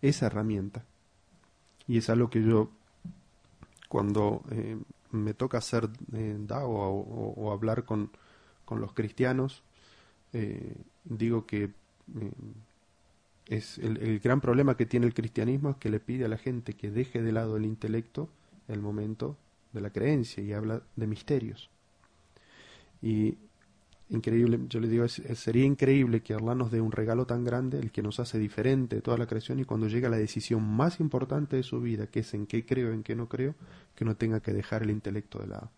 esa 0.00 0.24
herramienta, 0.24 0.86
y 1.86 1.98
es 1.98 2.08
algo 2.08 2.30
que 2.30 2.42
yo 2.42 2.70
cuando 3.90 4.42
eh, 4.50 4.78
me 5.10 5.34
toca 5.34 5.58
hacer 5.58 5.90
eh, 6.14 6.38
o, 6.48 7.52
hablar 7.52 7.84
con, 7.84 8.10
con 8.64 8.80
los 8.80 8.94
cristianos, 8.94 9.62
eh, 10.32 10.76
digo 11.04 11.44
que 11.44 11.64
eh, 11.64 11.72
es 13.56 13.78
el, 13.78 14.18
gran 14.20 14.40
problema 14.40 14.76
que 14.76 14.86
tiene 14.86 15.06
el 15.06 15.12
cristianismo 15.12 15.70
es 15.70 15.76
que 15.76 15.90
le 15.90 16.00
pide 16.00 16.24
a 16.24 16.28
la 16.28 16.38
gente 16.38 16.72
que 16.72 16.90
deje 16.90 17.20
de 17.20 17.32
lado 17.32 17.56
el 17.56 17.66
intelecto 17.66 18.30
el 18.68 18.80
momento 18.80 19.36
de 19.72 19.82
la 19.82 19.90
creencia 19.90 20.42
y 20.42 20.52
habla 20.52 20.82
de 20.96 21.06
misterios. 21.06 21.68
Y 23.02 23.36
increíble, 24.08 24.60
yo 24.68 24.80
le 24.80 24.88
digo, 24.88 25.06
sería 25.08 25.64
increíble 25.64 26.22
que 26.22 26.32
Allah 26.32 26.54
nos 26.54 26.70
dé 26.70 26.80
un 26.80 26.92
regalo 26.92 27.26
tan 27.26 27.44
grande, 27.44 27.78
el 27.78 27.90
que 27.90 28.02
nos 28.02 28.20
hace 28.20 28.38
diferente 28.38 28.96
de 28.96 29.02
toda 29.02 29.18
la 29.18 29.26
creación, 29.26 29.60
y 29.60 29.64
cuando 29.64 29.88
llega 29.88 30.08
la 30.08 30.16
decisión 30.16 30.62
más 30.62 31.00
importante 31.00 31.56
de 31.56 31.62
su 31.62 31.80
vida, 31.80 32.06
que 32.06 32.20
es 32.20 32.32
en 32.32 32.46
qué 32.46 32.64
creo, 32.64 32.92
en 32.92 33.02
qué 33.02 33.14
no 33.14 33.28
creo, 33.28 33.54
que 33.94 34.04
no 34.04 34.16
tenga 34.16 34.40
que 34.40 34.52
dejar 34.52 34.82
el 34.82 34.90
intelecto 34.90 35.40
de 35.40 35.48
lado. 35.48 35.70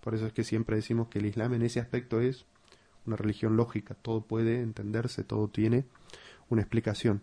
Por 0.00 0.14
eso 0.14 0.26
es 0.26 0.32
que 0.32 0.42
siempre 0.42 0.76
decimos 0.76 1.08
que 1.08 1.20
el 1.20 1.26
Islam 1.26 1.54
en 1.54 1.62
ese 1.62 1.78
aspecto 1.78 2.20
es 2.20 2.46
una 3.06 3.16
religión 3.16 3.56
lógica, 3.56 3.94
todo 3.94 4.22
puede 4.22 4.60
entenderse, 4.60 5.22
todo 5.22 5.48
tiene 5.48 5.84
una 6.52 6.62
explicación. 6.62 7.22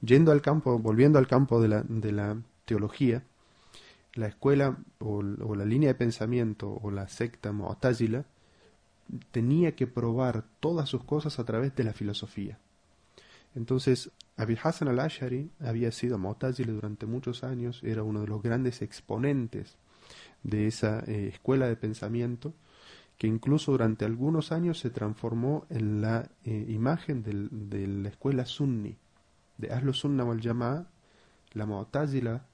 Yendo 0.00 0.32
al 0.32 0.42
campo, 0.42 0.78
volviendo 0.78 1.18
al 1.18 1.26
campo 1.26 1.60
de 1.60 1.68
la, 1.68 2.36
teología, 2.64 3.22
la 4.14 4.26
escuela 4.26 4.78
o, 4.98 5.22
la 5.22 5.64
línea 5.64 5.88
de 5.88 5.94
pensamiento 5.94 6.78
o 6.82 6.90
la 6.90 7.08
secta 7.08 7.52
Mu'tazila 7.52 8.24
tenía 9.30 9.76
que 9.76 9.86
probar 9.86 10.44
todas 10.60 10.88
sus 10.88 11.04
cosas 11.04 11.38
a 11.38 11.44
través 11.44 11.74
de 11.76 11.84
la 11.84 11.92
filosofía. 11.92 12.58
Entonces, 13.54 14.10
Abil 14.36 14.58
Hassan 14.62 14.88
al-Ashari 14.88 15.50
había 15.60 15.92
sido 15.92 16.18
Mu'tazili 16.18 16.72
durante 16.72 17.06
muchos 17.06 17.44
años, 17.44 17.82
era 17.84 18.02
uno 18.02 18.22
de 18.22 18.26
los 18.26 18.42
grandes 18.42 18.82
exponentes 18.82 19.76
de 20.42 20.66
esa 20.66 21.00
eh, 21.06 21.28
escuela 21.32 21.68
de 21.68 21.76
pensamiento, 21.76 22.54
que 23.18 23.26
incluso 23.26 23.72
durante 23.72 24.04
algunos 24.04 24.52
años 24.52 24.78
se 24.78 24.90
transformó 24.90 25.66
en 25.70 26.00
la 26.00 26.30
eh, 26.44 26.66
imagen 26.68 27.22
de 27.22 27.86
la 27.86 28.08
escuela 28.08 28.44
sunni, 28.44 28.96
de 29.56 29.72
Ahlu 29.72 29.92
Sunna 29.92 30.24
wal 30.24 30.40
Jama'a, 30.40 30.86
la 31.52 31.66
Mu'tazila 31.66 32.44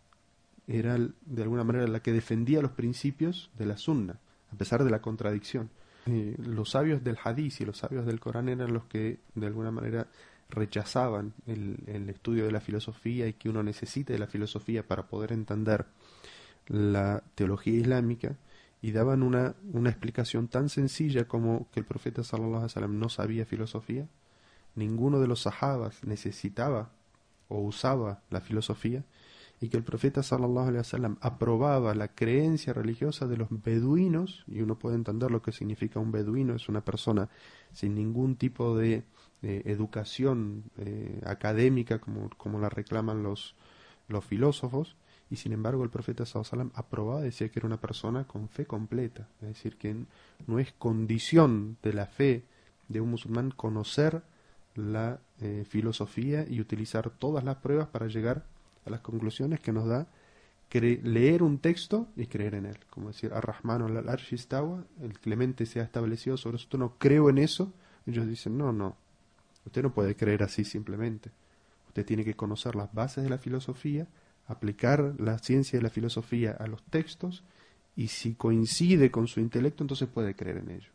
era 0.66 0.96
de 0.98 1.42
alguna 1.42 1.64
manera 1.64 1.86
la 1.88 2.00
que 2.00 2.12
defendía 2.12 2.62
los 2.62 2.72
principios 2.72 3.50
de 3.58 3.66
la 3.66 3.76
Sunna, 3.76 4.20
a 4.52 4.56
pesar 4.56 4.84
de 4.84 4.90
la 4.90 5.00
contradicción. 5.00 5.70
Los 6.06 6.70
sabios 6.70 7.04
del 7.04 7.18
hadith 7.22 7.60
y 7.60 7.64
los 7.64 7.78
sabios 7.78 8.06
del 8.06 8.20
Corán 8.20 8.48
eran 8.48 8.72
los 8.72 8.84
que 8.84 9.20
de 9.34 9.46
alguna 9.46 9.70
manera 9.70 10.08
rechazaban 10.48 11.34
el, 11.46 11.78
el, 11.86 12.08
estudio 12.08 12.44
de 12.44 12.52
la 12.52 12.60
filosofía 12.60 13.28
y 13.28 13.34
que 13.34 13.48
uno 13.48 13.62
necesita 13.62 14.12
de 14.12 14.18
la 14.18 14.26
filosofía 14.26 14.86
para 14.86 15.06
poder 15.06 15.32
entender 15.32 15.86
la 16.66 17.22
teología 17.34 17.74
islámica 17.74 18.36
y 18.82 18.92
daban 18.92 19.22
una, 19.22 19.54
una 19.72 19.90
explicación 19.90 20.48
tan 20.48 20.68
sencilla 20.68 21.28
como 21.28 21.68
que 21.70 21.80
el 21.80 21.86
profeta 21.86 22.24
sallallahu 22.24 22.56
alaihi 22.56 22.64
wasallam 22.64 22.98
no 22.98 23.08
sabía 23.08 23.44
filosofía, 23.44 24.08
ninguno 24.74 25.20
de 25.20 25.26
los 25.26 25.42
sahabas 25.42 26.04
necesitaba 26.04 26.90
o 27.48 27.58
usaba 27.60 28.22
la 28.30 28.40
filosofía 28.40 29.04
y 29.60 29.68
que 29.68 29.76
el 29.76 29.84
profeta 29.84 30.22
sallallahu 30.22 30.68
alaihi 30.68 30.78
wasallam 30.78 31.18
aprobaba 31.20 31.94
la 31.94 32.08
creencia 32.08 32.72
religiosa 32.72 33.26
de 33.26 33.36
los 33.36 33.48
beduinos 33.50 34.44
y 34.46 34.62
uno 34.62 34.78
puede 34.78 34.96
entender 34.96 35.30
lo 35.30 35.42
que 35.42 35.52
significa 35.52 36.00
un 36.00 36.12
beduino 36.12 36.54
es 36.54 36.68
una 36.68 36.82
persona 36.82 37.28
sin 37.72 37.94
ningún 37.94 38.36
tipo 38.36 38.76
de, 38.76 39.04
educación 39.42 40.64
eh, 40.76 41.18
académica 41.24 41.98
como, 41.98 42.28
como 42.36 42.58
la 42.58 42.68
reclaman 42.68 43.22
los, 43.22 43.54
los 44.06 44.22
filósofos 44.22 44.96
y 45.30 45.36
sin 45.36 45.52
embargo 45.52 45.84
el 45.84 45.90
profeta 45.90 46.26
sallallahu 46.26 46.72
aprobaba 46.74 47.20
decía 47.22 47.48
que 47.48 47.60
era 47.60 47.66
una 47.66 47.80
persona 47.80 48.24
con 48.26 48.48
fe 48.48 48.66
completa 48.66 49.28
es 49.40 49.48
decir 49.48 49.76
que 49.76 49.96
no 50.46 50.58
es 50.58 50.72
condición 50.72 51.76
de 51.82 51.92
la 51.92 52.06
fe 52.06 52.44
de 52.88 53.00
un 53.00 53.10
musulmán 53.10 53.52
conocer 53.52 54.22
la 54.74 55.20
eh, 55.40 55.64
filosofía 55.68 56.44
y 56.48 56.60
utilizar 56.60 57.10
todas 57.10 57.44
las 57.44 57.56
pruebas 57.56 57.88
para 57.88 58.06
llegar 58.08 58.44
a 58.84 58.90
las 58.90 59.00
conclusiones 59.00 59.60
que 59.60 59.72
nos 59.72 59.86
da 59.86 60.06
leer 60.78 61.42
un 61.42 61.58
texto 61.58 62.08
y 62.16 62.26
creer 62.26 62.54
en 62.54 62.66
él. 62.66 62.78
Como 62.90 63.08
decir, 63.08 63.32
Ar-Rahman 63.32 63.82
al 63.82 64.08
arshistawa 64.08 64.84
el 65.02 65.18
clemente 65.18 65.66
se 65.66 65.80
ha 65.80 65.82
establecido 65.82 66.36
sobre 66.36 66.58
esto, 66.58 66.78
no 66.78 66.96
creo 66.98 67.28
en 67.28 67.38
eso. 67.38 67.72
Ellos 68.06 68.26
dicen, 68.26 68.56
no, 68.56 68.72
no. 68.72 68.96
Usted 69.66 69.82
no 69.82 69.92
puede 69.92 70.14
creer 70.14 70.42
así 70.42 70.64
simplemente. 70.64 71.30
Usted 71.88 72.06
tiene 72.06 72.24
que 72.24 72.34
conocer 72.34 72.76
las 72.76 72.92
bases 72.94 73.24
de 73.24 73.30
la 73.30 73.38
filosofía, 73.38 74.06
aplicar 74.50 75.14
la 75.18 75.38
ciencia 75.38 75.78
de 75.78 75.82
la 75.82 75.90
filosofía 75.90 76.52
a 76.52 76.66
los 76.66 76.82
textos 76.84 77.44
y 77.96 78.08
si 78.08 78.34
coincide 78.34 79.10
con 79.10 79.28
su 79.28 79.40
intelecto, 79.40 79.84
entonces 79.84 80.08
puede 80.08 80.34
creer 80.34 80.58
en 80.58 80.70
ello. 80.70 80.90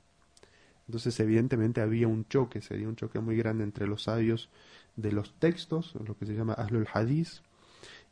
Entonces, 0.88 1.20
evidentemente, 1.20 1.82
había 1.82 2.08
un 2.08 2.28
choque, 2.28 2.62
sería 2.62 2.88
un 2.88 2.96
choque 2.96 3.20
muy 3.20 3.36
grande 3.38 3.63
entre 3.63 3.88
los 3.88 4.04
sabios 4.04 4.50
de 4.96 5.12
los 5.12 5.34
textos, 5.39 5.94
lo 6.06 6.18
que 6.18 6.26
se 6.26 6.36
llama 6.36 6.54
Ahlul 6.54 6.88
Hadith, 6.94 7.41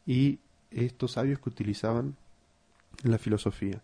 y 0.06 0.40
estos 0.72 1.14
sabios 1.14 1.40
que 1.40 1.50
utilizaban 1.50 2.16
la 3.04 3.18
filosofía. 3.18 3.82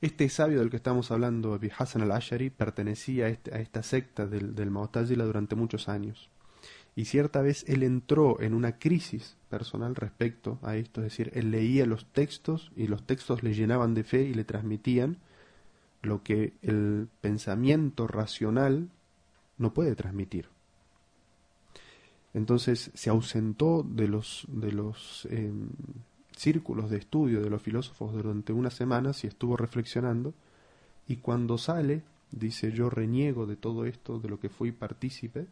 Este 0.00 0.28
sabio 0.30 0.60
del 0.60 0.70
que 0.70 0.76
estamos 0.76 1.10
hablando, 1.10 1.52
Abi 1.52 1.70
Hassan 1.76 2.02
al-Ashari, 2.02 2.50
pertenecía 2.50 3.26
a, 3.26 3.28
este, 3.28 3.54
a, 3.54 3.60
esta 3.60 3.82
secta 3.82 4.26
del, 4.26 4.54
del 4.54 4.72
durante 4.72 5.54
muchos 5.54 5.88
años. 5.88 6.30
Y 6.96 7.04
cierta 7.04 7.40
vez 7.40 7.64
él 7.68 7.82
entró 7.82 8.40
en 8.40 8.54
una 8.54 8.78
crisis 8.78 9.36
personal 9.48 9.94
respecto 9.94 10.58
a 10.62 10.76
esto, 10.76 11.00
es 11.00 11.06
decir, 11.06 11.30
él 11.34 11.50
leía 11.50 11.86
los 11.86 12.06
textos 12.06 12.72
y 12.76 12.88
los 12.88 13.06
textos 13.06 13.42
le 13.42 13.54
llenaban 13.54 13.94
de 13.94 14.04
fe 14.04 14.22
y 14.22 14.34
le 14.34 14.44
transmitían 14.44 15.18
lo 16.02 16.22
que 16.22 16.54
el 16.62 17.08
pensamiento 17.20 18.06
racional 18.06 18.90
no 19.58 19.72
puede 19.74 19.94
transmitir. 19.94 20.48
Entonces 22.32 22.90
se 22.94 23.10
ausentó 23.10 23.82
de 23.82 24.08
los, 24.08 24.46
de 24.48 24.72
los 24.72 25.26
eh, 25.30 25.52
círculos 26.36 26.90
de 26.90 26.98
estudio 26.98 27.42
de 27.42 27.50
los 27.50 27.60
filósofos 27.60 28.12
durante 28.12 28.52
unas 28.52 28.74
semanas 28.74 29.24
y 29.24 29.26
estuvo 29.26 29.56
reflexionando 29.56 30.32
y 31.06 31.16
cuando 31.16 31.58
sale 31.58 32.02
dice 32.30 32.72
yo 32.72 32.88
reniego 32.88 33.46
de 33.46 33.56
todo 33.56 33.84
esto 33.84 34.20
de 34.20 34.28
lo 34.28 34.38
que 34.38 34.48
fui 34.48 34.72
partícipe 34.72 35.48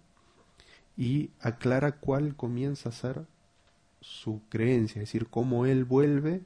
y 0.98 1.30
aclara 1.40 1.92
cuál 1.92 2.34
comienza 2.34 2.88
a 2.88 2.92
ser 2.92 3.24
su 4.00 4.42
creencia, 4.48 5.00
es 5.00 5.08
decir, 5.08 5.28
cómo 5.28 5.64
él 5.64 5.84
vuelve 5.84 6.42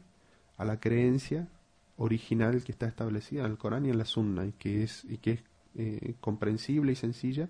a 0.59 0.67
la 0.67 0.79
creencia 0.79 1.49
original 1.97 2.63
que 2.63 2.73
está 2.73 2.87
establecida 2.87 3.47
en 3.47 3.51
el 3.51 3.59
Corán 3.59 3.87
y 3.87 3.91
en 3.91 3.99
la 3.99 4.05
Sunna 4.05 4.47
y 4.47 4.53
que 4.53 4.85
es, 4.85 5.05
y 5.07 5.17
que 5.17 5.33
es 5.33 5.45
eh, 5.75 6.15
comprensible 6.21 6.93
y 6.93 6.97
sencilla 6.97 7.49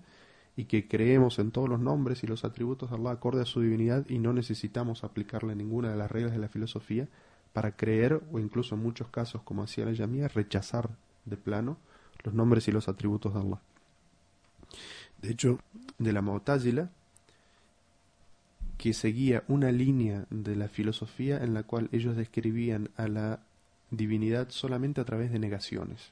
y 0.56 0.66
que 0.66 0.86
creemos 0.86 1.40
en 1.40 1.50
todos 1.50 1.68
los 1.68 1.80
nombres 1.80 2.22
y 2.22 2.28
los 2.28 2.44
atributos 2.44 2.90
de 2.90 2.96
Allah 2.96 3.10
acorde 3.10 3.42
a 3.42 3.46
su 3.46 3.60
divinidad 3.62 4.08
y 4.08 4.18
no 4.20 4.32
necesitamos 4.32 5.02
aplicarle 5.02 5.56
ninguna 5.56 5.90
de 5.90 5.96
las 5.96 6.10
reglas 6.10 6.32
de 6.32 6.38
la 6.38 6.48
filosofía 6.48 7.08
para 7.52 7.74
creer 7.74 8.22
o 8.30 8.38
incluso 8.38 8.76
en 8.76 8.82
muchos 8.82 9.08
casos 9.08 9.42
como 9.42 9.64
hacía 9.64 9.86
la 9.86 9.92
Yamía 9.92 10.28
rechazar 10.28 10.90
de 11.24 11.36
plano 11.36 11.78
los 12.22 12.32
nombres 12.32 12.68
y 12.68 12.72
los 12.72 12.88
atributos 12.88 13.34
de 13.34 13.40
Allah. 13.40 13.60
De 15.22 15.30
hecho, 15.30 15.60
de 15.98 16.12
la 16.12 16.20
Mu'tazila 16.20 16.90
que 18.76 18.92
seguía 18.92 19.44
una 19.46 19.70
línea 19.70 20.26
de 20.30 20.56
la 20.56 20.66
filosofía 20.66 21.38
en 21.38 21.54
la 21.54 21.62
cual 21.62 21.88
ellos 21.92 22.16
describían 22.16 22.90
a 22.96 23.06
la 23.06 23.40
divinidad 23.92 24.48
solamente 24.50 25.00
a 25.00 25.04
través 25.04 25.30
de 25.30 25.38
negaciones. 25.38 26.10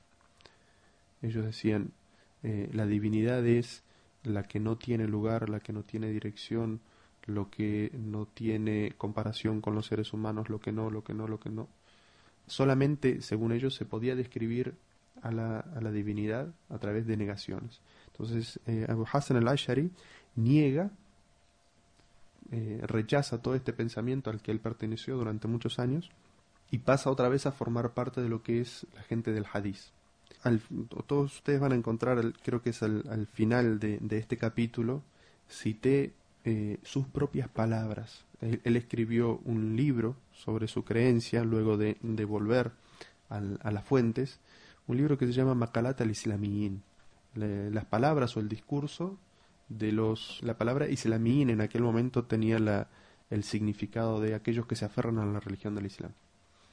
Ellos 1.20 1.44
decían, 1.44 1.90
eh, 2.44 2.70
la 2.72 2.86
divinidad 2.86 3.44
es 3.44 3.82
la 4.22 4.44
que 4.44 4.60
no 4.60 4.76
tiene 4.76 5.08
lugar, 5.08 5.48
la 5.48 5.58
que 5.58 5.72
no 5.72 5.82
tiene 5.82 6.10
dirección, 6.12 6.80
lo 7.26 7.50
que 7.50 7.90
no 7.92 8.26
tiene 8.26 8.94
comparación 8.96 9.60
con 9.60 9.74
los 9.74 9.86
seres 9.86 10.12
humanos, 10.12 10.48
lo 10.48 10.60
que 10.60 10.70
no, 10.70 10.90
lo 10.90 11.02
que 11.02 11.14
no, 11.14 11.26
lo 11.26 11.40
que 11.40 11.50
no. 11.50 11.68
Solamente, 12.46 13.20
según 13.20 13.50
ellos, 13.50 13.74
se 13.74 13.84
podía 13.84 14.14
describir 14.14 14.74
a 15.22 15.32
la, 15.32 15.58
a 15.58 15.80
la 15.80 15.90
divinidad 15.90 16.54
a 16.68 16.78
través 16.78 17.06
de 17.08 17.16
negaciones. 17.16 17.80
Entonces, 18.20 18.60
eh, 18.66 18.86
Abu 18.88 19.06
Hassan 19.10 19.36
al-Ashari 19.36 19.90
niega, 20.36 20.90
eh, 22.52 22.80
rechaza 22.82 23.40
todo 23.40 23.54
este 23.54 23.72
pensamiento 23.72 24.30
al 24.30 24.42
que 24.42 24.50
él 24.50 24.60
perteneció 24.60 25.16
durante 25.16 25.48
muchos 25.48 25.78
años 25.78 26.10
y 26.70 26.78
pasa 26.78 27.10
otra 27.10 27.28
vez 27.28 27.46
a 27.46 27.52
formar 27.52 27.94
parte 27.94 28.20
de 28.20 28.28
lo 28.28 28.42
que 28.42 28.60
es 28.60 28.86
la 28.94 29.02
gente 29.02 29.32
del 29.32 29.46
hadith 29.52 29.92
todos 31.06 31.36
ustedes 31.36 31.60
van 31.60 31.72
a 31.72 31.74
encontrar, 31.74 32.18
creo 32.42 32.62
que 32.62 32.70
es 32.70 32.82
al, 32.82 33.26
final 33.32 33.78
de, 33.78 33.98
este 34.10 34.36
capítulo, 34.36 35.02
cité 35.48 36.12
eh, 36.44 36.78
sus 36.82 37.06
propias 37.06 37.48
palabras. 37.48 38.24
Él, 38.40 38.76
escribió 38.76 39.40
un 39.44 39.76
libro 39.76 40.16
sobre 40.32 40.66
su 40.66 40.82
creencia 40.82 41.44
luego 41.44 41.76
de, 41.76 41.98
de 42.00 42.24
volver 42.24 42.72
a 43.28 43.70
las 43.70 43.84
fuentes, 43.84 44.40
un 44.86 44.96
libro 44.96 45.18
que 45.18 45.26
se 45.26 45.32
llama 45.32 45.54
Makalat 45.54 46.00
al-Islamiyin, 46.00 46.82
las 47.34 47.84
palabras 47.84 48.36
o 48.36 48.40
el 48.40 48.48
discurso 48.48 49.18
de 49.68 49.92
los... 49.92 50.40
La 50.42 50.58
palabra 50.58 50.88
Islamiyin 50.88 51.50
en 51.50 51.60
aquel 51.60 51.82
momento 51.82 52.24
tenía 52.24 52.58
la, 52.58 52.88
el 53.30 53.44
significado 53.44 54.20
de 54.20 54.34
aquellos 54.34 54.66
que 54.66 54.76
se 54.76 54.84
aferran 54.84 55.18
a 55.18 55.26
la 55.26 55.40
religión 55.40 55.74
del 55.74 55.86
Islam. 55.86 56.12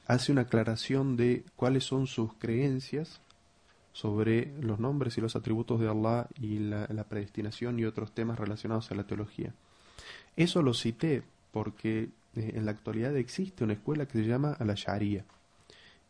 Hace 0.06 0.32
una 0.32 0.42
aclaración 0.42 1.16
de 1.16 1.44
cuáles 1.54 1.84
son 1.84 2.06
sus 2.06 2.34
creencias 2.34 3.20
sobre 3.92 4.52
los 4.60 4.78
nombres 4.78 5.16
y 5.18 5.20
los 5.20 5.36
atributos 5.36 5.80
de 5.80 5.88
Allah 5.88 6.28
y 6.40 6.58
la, 6.58 6.86
predestinación 7.08 7.78
y 7.78 7.84
otros 7.84 8.12
temas 8.12 8.38
relacionados 8.38 8.90
a 8.90 8.94
la 8.94 9.06
teología. 9.06 9.54
Eso 10.36 10.62
lo 10.62 10.74
cité 10.74 11.22
porque 11.52 12.10
eh, 12.34 12.52
en 12.54 12.64
la 12.64 12.72
actualidad 12.72 13.16
existe 13.16 13.64
una 13.64 13.72
escuela 13.72 14.06
que 14.06 14.18
se 14.18 14.24
llama 14.24 14.56
la 14.60 14.74
Sharia. 14.74 15.24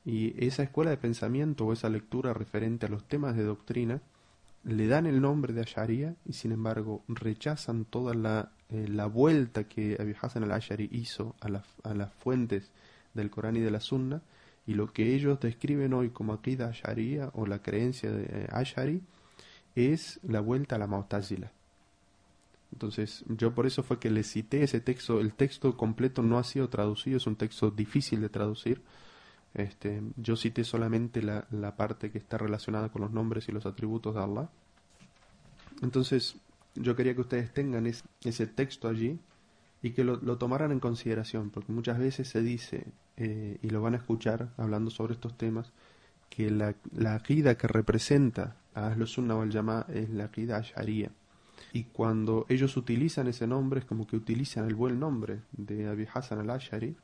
Y 0.04 0.34
esa 0.44 0.62
escuela 0.62 0.90
de 0.90 0.96
pensamiento 0.96 1.66
o 1.66 1.72
esa 1.72 1.88
lectura 1.88 2.32
referente 2.32 2.86
a 2.86 2.88
los 2.88 3.04
temas 3.04 3.36
de 3.36 3.44
doctrina 3.44 4.00
le 4.68 4.86
dan 4.86 5.06
el 5.06 5.20
nombre 5.20 5.52
de 5.52 5.64
Sharia 5.64 6.14
y 6.26 6.34
sin 6.34 6.52
embargo 6.52 7.02
rechazan 7.08 7.86
toda 7.86 8.14
la, 8.14 8.52
eh, 8.68 8.86
la 8.88 9.06
vuelta 9.06 9.64
que 9.64 9.96
Abi 9.98 10.14
Hassan 10.20 10.44
al-Ashari 10.44 10.88
hizo 10.92 11.34
a, 11.40 11.48
a 11.88 11.94
las 11.94 12.12
fuentes 12.14 12.70
del 13.14 13.30
Corán 13.30 13.56
y 13.56 13.60
de 13.60 13.70
la 13.70 13.80
Sunna 13.80 14.22
y 14.66 14.74
lo 14.74 14.92
que 14.92 15.14
ellos 15.14 15.40
describen 15.40 15.94
hoy 15.94 16.10
como 16.10 16.34
Akida 16.34 16.68
Asharia 16.68 17.30
o 17.32 17.46
la 17.46 17.62
creencia 17.62 18.10
de 18.10 18.24
eh, 18.24 18.48
Ashari 18.52 19.00
es 19.74 20.20
la 20.22 20.40
vuelta 20.40 20.76
a 20.76 20.78
la 20.78 20.86
Mu'tazila. 20.86 21.50
Entonces, 22.72 23.24
yo 23.28 23.54
por 23.54 23.66
eso 23.66 23.82
fue 23.82 23.98
que 23.98 24.10
le 24.10 24.22
cité 24.22 24.62
ese 24.62 24.80
texto. 24.82 25.20
El 25.20 25.32
texto 25.32 25.74
completo 25.76 26.22
no 26.22 26.38
ha 26.38 26.44
sido 26.44 26.68
traducido, 26.68 27.16
es 27.16 27.26
un 27.26 27.36
texto 27.36 27.70
difícil 27.70 28.20
de 28.20 28.28
traducir. 28.28 28.82
Este, 29.58 30.00
yo 30.16 30.36
cité 30.36 30.62
solamente 30.62 31.20
la, 31.20 31.76
parte 31.76 32.12
que 32.12 32.18
está 32.18 32.38
relacionada 32.38 32.90
con 32.90 33.02
los 33.02 33.10
nombres 33.10 33.48
y 33.48 33.52
los 33.52 33.66
atributos 33.66 34.14
de 34.14 34.22
Allah. 34.22 34.48
Entonces, 35.82 36.36
yo 36.76 36.94
quería 36.94 37.14
que 37.14 37.22
ustedes 37.22 37.52
tengan 37.52 37.86
ese 37.86 38.46
texto 38.46 38.86
allí 38.86 39.18
y 39.82 39.90
que 39.90 40.04
lo, 40.04 40.38
tomaran 40.38 40.70
en 40.70 40.78
consideración, 40.78 41.50
porque 41.50 41.72
muchas 41.72 41.98
veces 41.98 42.28
se 42.28 42.40
dice, 42.40 42.86
eh, 43.16 43.58
y 43.60 43.70
lo 43.70 43.82
van 43.82 43.94
a 43.94 43.96
escuchar 43.96 44.50
hablando 44.56 44.92
sobre 44.92 45.14
estos 45.14 45.36
temas, 45.36 45.72
que 46.30 46.52
la, 46.52 46.76
la 46.92 47.20
que 47.20 47.68
representa 47.68 48.56
a 48.74 48.94
los 48.94 49.10
Sunnah 49.10 49.36
wal 49.36 49.50
Yama 49.50 49.86
es 49.88 50.08
la 50.10 50.26
akida 50.26 50.58
Ash'ariya. 50.58 51.10
Y 51.72 51.84
cuando 51.84 52.46
ellos 52.48 52.76
utilizan 52.76 53.26
ese 53.26 53.48
nombre, 53.48 53.80
es 53.80 53.86
como 53.86 54.06
que 54.06 54.14
utilizan 54.14 54.66
el 54.66 54.76
buen 54.76 55.00
nombre 55.00 55.40
de 55.50 55.88
Abi 55.88 56.06
Hassan 56.12 56.38
al-Ash'ari 56.38 56.94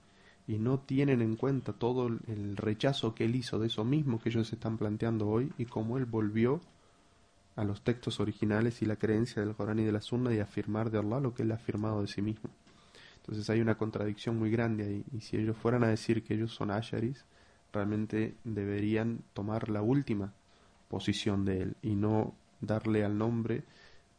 y 0.47 0.59
no 0.59 0.79
tienen 0.79 1.23
en 1.23 1.37
cuenta 1.37 1.73
todo 1.73 2.07
el 2.07 2.57
rechazo 2.57 3.15
que 3.15 3.25
él 3.25 3.37
hizo 3.37 3.59
de 3.59 3.69
eso 3.69 3.85
mismo 3.85 4.21
que 4.21 4.29
ellos 4.29 4.53
están 4.53 4.77
planteando 4.77 5.29
hoy 5.29 5.53
y 5.57 5.65
cómo 5.65 5.97
él 5.97 6.05
volvió 6.05 6.61
a 7.57 7.65
los 7.65 7.83
textos 7.83 8.21
originales 8.21 8.83
y 8.83 8.87
la 8.87 8.97
creencia 8.97 9.43
del 9.43 9.55
Corán 9.55 9.79
y 9.79 9.85
de 9.85 9.93
la 9.93 10.01
Sunna 10.01 10.35
y 10.35 10.41
afirmar 10.41 10.91
de 10.91 10.99
Allah 10.99 11.21
lo 11.21 11.35
que 11.35 11.43
él 11.43 11.53
ha 11.53 11.57
afirmado 11.57 12.03
de 12.03 12.09
sí 12.09 12.21
mismo. 12.21 12.51
Entonces 13.19 13.49
hay 13.49 13.61
una 13.61 13.77
contradicción 13.77 14.39
muy 14.39 14.51
grande 14.51 14.85
ahí. 14.85 15.05
Y 15.17 15.21
si 15.21 15.37
ellos 15.37 15.57
fueran 15.57 15.85
a 15.85 15.89
decir 15.89 16.23
que 16.23 16.35
ellos 16.35 16.53
son 16.53 16.71
Asharis, 16.71 17.25
realmente 17.73 18.35
deberían 18.45 19.21
tomar 19.33 19.71
la 19.71 19.83
última 19.83 20.33
posición 20.89 21.45
de 21.45 21.63
él 21.63 21.77
y 21.81 21.95
no 21.95 22.35
darle 22.61 23.05
al 23.05 23.17
nombre 23.17 23.65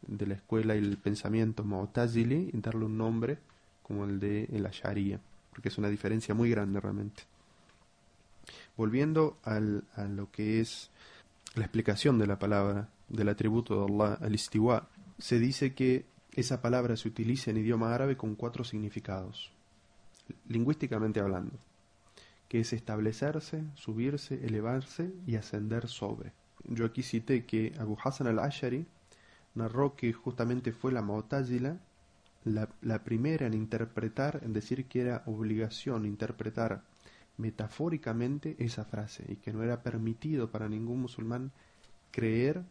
de 0.06 0.26
la 0.26 0.34
escuela 0.34 0.74
y 0.74 0.78
el 0.78 0.98
pensamiento 0.98 1.64
Mu'tazili 1.64 2.50
y 2.52 2.60
darle 2.60 2.86
un 2.86 2.98
nombre 2.98 3.38
como 3.82 4.04
el 4.04 4.18
de 4.18 4.44
el 4.52 4.66
Asharia, 4.66 5.20
porque 5.56 5.70
es 5.70 5.78
una 5.78 5.88
diferencia 5.88 6.34
muy 6.34 6.50
grande 6.50 6.78
realmente. 6.80 7.22
Volviendo 8.76 9.38
a 9.42 9.58
lo 9.58 10.30
que 10.30 10.60
es 10.60 10.90
la 11.54 11.62
explicación 11.62 12.18
de 12.18 12.26
la 12.26 12.38
palabra 12.38 12.90
del 13.08 13.30
atributo 13.30 13.86
de 13.86 13.90
Allah, 13.90 14.18
al 14.20 14.34
istiwa, 14.34 14.86
se 15.18 15.38
dice 15.38 15.72
que 15.72 16.04
esa 16.32 16.60
palabra 16.60 16.94
se 16.98 17.08
utiliza 17.08 17.50
en 17.50 17.56
idioma 17.56 17.94
árabe 17.94 18.18
con 18.18 18.34
cuatro 18.34 18.64
significados, 18.64 19.50
lingüísticamente 20.46 21.20
hablando, 21.20 21.58
que 22.50 22.60
es 22.60 22.74
establecerse, 22.74 23.64
subirse, 23.76 24.44
elevarse 24.44 25.10
y 25.26 25.36
ascender 25.36 25.88
sobre. 25.88 26.32
Yo 26.64 26.84
aquí 26.84 27.02
cité 27.02 27.46
que 27.46 27.72
Abu 27.78 27.96
Hassan 28.04 28.26
al-Ashari 28.26 28.84
narró 29.54 29.96
que 29.96 30.12
justamente 30.12 30.72
fue 30.72 30.92
la 30.92 31.00
Mu'tazila 31.00 31.78
la, 32.46 33.02
primera 33.02 33.46
en 33.46 33.54
interpretar, 33.54 34.40
en 34.44 34.52
decir 34.52 34.86
que 34.86 35.00
era 35.00 35.22
obligación 35.26 36.06
interpretar 36.06 36.82
metafóricamente 37.38 38.54
esa 38.58 38.84
frase 38.84 39.24
y 39.28 39.36
que 39.36 39.52
no 39.52 39.62
era 39.62 39.82
permitido 39.82 40.50
para 40.50 40.68
ningún 40.68 41.02
musulmán 41.02 41.50
creer 42.12 42.62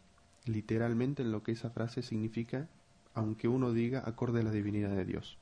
literalmente 0.45 1.23
en 1.23 1.31
lo 1.31 1.43
que 1.43 1.51
esa 1.51 1.69
frase 1.69 2.01
significa 2.01 2.67
aunque 3.13 3.47
uno 3.47 3.73
diga 3.73 4.03
acorde 4.05 4.41
a 4.41 4.43
la 4.43 4.51
divinidad 4.51 4.89
de 4.89 5.05
Dios. 5.05 5.37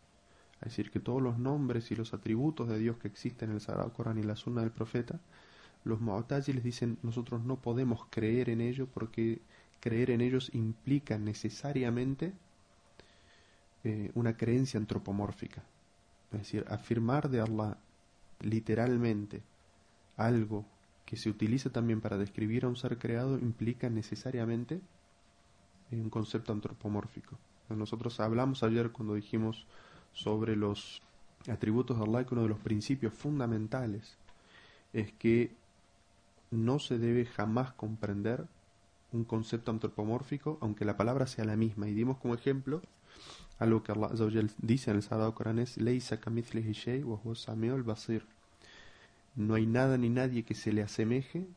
Es 0.61 0.69
decir, 0.69 0.91
que 0.91 0.99
todos 0.99 1.21
los 1.21 1.39
nombres 1.39 1.91
y 1.91 1.95
los 1.95 2.13
atributos 2.13 2.69
de 2.69 2.77
Dios 2.77 2.97
que 2.97 3.07
existen 3.07 3.49
en 3.49 3.55
el 3.55 3.61
Sagrado 3.61 3.91
Corán 3.93 4.17
y 4.19 4.23
la 4.23 4.35
Sunna 4.35 4.61
del 4.61 4.71
Profeta, 4.71 5.19
los 5.83 5.99
les 6.01 6.63
dicen 6.63 6.97
nosotros 7.03 7.43
no 7.43 7.57
podemos 7.57 8.05
creer 8.09 8.49
en 8.49 8.61
ello 8.61 8.87
porque 8.93 9.41
creer 9.79 10.11
en 10.11 10.21
ellos 10.21 10.49
implica 10.53 11.17
necesariamente 11.17 12.33
eh, 13.83 14.11
una 14.15 14.37
creencia 14.37 14.79
antropomórfica. 14.79 15.63
Es 16.31 16.39
decir, 16.39 16.65
afirmar 16.69 17.29
de 17.29 17.41
Allah 17.41 17.77
literalmente 18.39 19.43
algo 20.17 20.65
que 21.05 21.17
se 21.17 21.29
utiliza 21.29 21.69
también 21.69 22.01
para 22.01 22.17
describir 22.17 22.65
a 22.65 22.67
un 22.67 22.75
ser 22.75 22.97
creado 22.97 23.37
implica 23.37 23.89
necesariamente 23.89 24.81
un 25.91 26.09
concepto 26.09 26.51
antropomórfico. 26.51 27.37
Nosotros 27.69 28.19
hablamos 28.19 28.63
ayer 28.63 28.91
cuando 28.91 29.15
dijimos 29.15 29.65
sobre 30.13 30.55
los 30.55 31.01
atributos 31.49 31.97
de 31.97 32.03
Allah 32.03 32.25
que 32.25 32.33
uno 32.33 32.43
de 32.43 32.49
los 32.49 32.59
principios 32.59 33.13
fundamentales 33.13 34.17
es 34.91 35.11
que 35.13 35.51
no 36.51 36.79
se 36.79 36.97
debe 36.99 37.25
jamás 37.25 37.73
comprender 37.73 38.45
un 39.11 39.23
concepto 39.23 39.71
antropomórfico 39.71 40.57
aunque 40.61 40.85
la 40.85 40.97
palabra 40.97 41.27
sea 41.27 41.45
la 41.45 41.55
misma. 41.55 41.87
Y 41.87 41.93
dimos 41.93 42.17
como 42.17 42.33
ejemplo 42.33 42.81
algo 43.59 43.83
que 43.83 43.91
Allah 43.91 44.09
dice 44.57 44.91
en 44.91 44.97
el 44.97 45.03
Sagrado 45.03 45.35
Corán 45.35 45.59
es 45.59 45.77
basir. 47.83 48.25
No 49.35 49.55
hay 49.55 49.65
nada 49.65 49.97
ni 49.97 50.09
nadie 50.09 50.43
que 50.43 50.53
se 50.53 50.71
le 50.73 50.83
asemeje, 50.83 51.47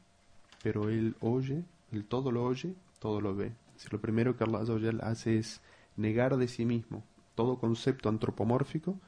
pero 0.62 0.88
él 0.88 1.16
oye, 1.20 1.64
él 1.92 2.04
todo 2.04 2.30
lo 2.32 2.44
oye, 2.44 2.74
todo 2.98 3.20
lo 3.20 3.34
ve. 3.34 3.52
Si 3.76 3.88
lo 3.90 4.00
primero 4.00 4.36
que 4.36 4.44
Allah 4.44 4.64
hace 5.02 5.38
es 5.38 5.60
negar 5.96 6.36
de 6.36 6.48
sí 6.48 6.64
mismo 6.64 7.02
todo 7.36 7.58
concepto 7.58 8.08
antropomórfico, 8.08 8.98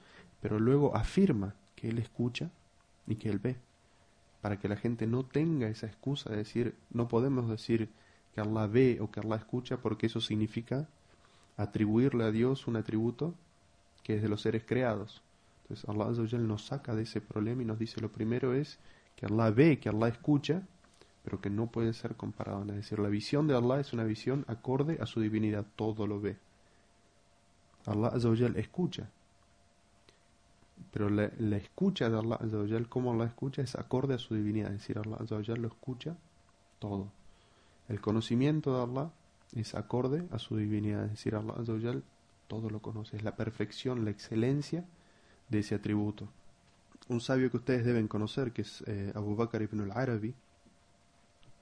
pero 0.40 0.60
luego 0.60 0.94
afirma 0.94 1.56
que 1.74 1.88
él 1.88 1.98
escucha 1.98 2.50
y 3.08 3.16
que 3.16 3.30
él 3.30 3.40
ve, 3.40 3.56
para 4.40 4.60
que 4.60 4.68
la 4.68 4.76
gente 4.76 5.08
no 5.08 5.24
tenga 5.24 5.68
esa 5.68 5.86
excusa 5.86 6.30
de 6.30 6.36
decir, 6.36 6.76
no 6.90 7.08
podemos 7.08 7.48
decir 7.48 7.88
que 8.32 8.40
Allah 8.40 8.68
ve 8.68 8.98
o 9.00 9.10
que 9.10 9.18
Allah 9.18 9.36
escucha, 9.36 9.78
porque 9.78 10.06
eso 10.06 10.20
significa 10.20 10.88
atribuirle 11.58 12.24
a 12.24 12.30
Dios 12.30 12.66
un 12.66 12.76
atributo 12.76 13.34
que 14.02 14.16
es 14.16 14.22
de 14.22 14.28
los 14.28 14.40
seres 14.40 14.64
creados. 14.64 15.22
Entonces 15.62 15.86
Allah 15.86 16.38
nos 16.38 16.64
saca 16.64 16.94
de 16.94 17.02
ese 17.02 17.20
problema 17.20 17.62
y 17.62 17.66
nos 17.66 17.78
dice, 17.78 18.00
lo 18.00 18.10
primero 18.10 18.54
es 18.54 18.78
que 19.16 19.26
Allah 19.26 19.50
ve, 19.50 19.78
que 19.78 19.90
Allah 19.90 20.08
escucha, 20.08 20.62
pero 21.24 21.42
que 21.42 21.50
no 21.50 21.66
puede 21.66 21.92
ser 21.92 22.16
comparado. 22.16 22.62
Es 22.62 22.76
decir, 22.76 23.00
la 23.00 23.08
visión 23.08 23.46
de 23.46 23.54
Allah 23.54 23.80
es 23.80 23.92
una 23.92 24.04
visión 24.04 24.46
acorde 24.48 24.96
a 25.02 25.06
su 25.06 25.20
divinidad, 25.20 25.66
todo 25.76 26.06
lo 26.06 26.20
ve. 26.20 26.38
Allah 27.84 28.08
Azzawajal 28.08 28.56
escucha. 28.56 29.10
Pero 30.92 31.10
la, 31.10 31.26
escucha 31.56 32.08
de 32.08 32.18
Allah 32.18 32.36
Azzawajal, 32.36 32.88
como 32.88 33.12
Allah 33.12 33.26
escucha, 33.26 33.60
es 33.60 33.74
acorde 33.74 34.14
a 34.14 34.18
su 34.18 34.34
divinidad. 34.34 34.72
Es 34.72 34.80
decir, 34.80 34.98
Allah 34.98 35.16
Azzawajal 35.20 35.60
lo 35.60 35.68
escucha 35.68 36.16
todo. 36.78 37.10
El 37.88 38.00
conocimiento 38.00 38.74
de 38.76 38.82
Allah 38.84 39.10
es 39.54 39.74
acorde 39.74 40.26
a 40.30 40.38
su 40.38 40.56
divinidad. 40.56 41.04
Es 41.04 41.12
decir, 41.12 41.34
Allah 41.34 41.54
Azzawajal 41.58 42.02
todo 42.46 42.70
lo 42.70 42.80
conoce. 42.80 43.16
Es 43.16 43.22
la 43.22 43.36
perfección, 43.36 44.04
la 44.04 44.10
excelencia 44.10 44.84
de 45.48 45.60
ese 45.60 45.74
atributo. 45.74 46.28
Un 47.08 47.20
sabio 47.20 47.50
que 47.50 47.56
ustedes 47.56 47.84
deben 47.84 48.08
conocer, 48.08 48.52
que 48.52 48.62
es 48.62 48.82
eh, 48.86 49.12
Abu 49.14 49.34
Bakr 49.34 49.62
ibn 49.62 49.80
al-Arabi, 49.80 50.34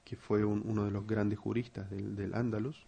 que 0.04 0.16
fue 0.16 0.44
uno 0.44 0.84
de 0.84 0.90
los 0.90 1.06
grandes 1.06 1.38
juristas 1.38 1.90
del, 1.90 2.16
del 2.16 2.34
Andalus, 2.34 2.86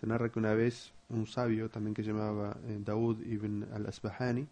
se 0.00 0.06
narra 0.06 0.30
que 0.30 0.38
una 0.38 0.54
vez 0.54 0.92
un 1.08 1.26
sabio 1.26 1.70
también 1.70 1.94
que 1.94 2.02
llamaba 2.02 2.56
eh, 2.66 2.78
Daud 2.84 3.20
ibn 3.24 3.66
al-Asbahani 3.72 4.46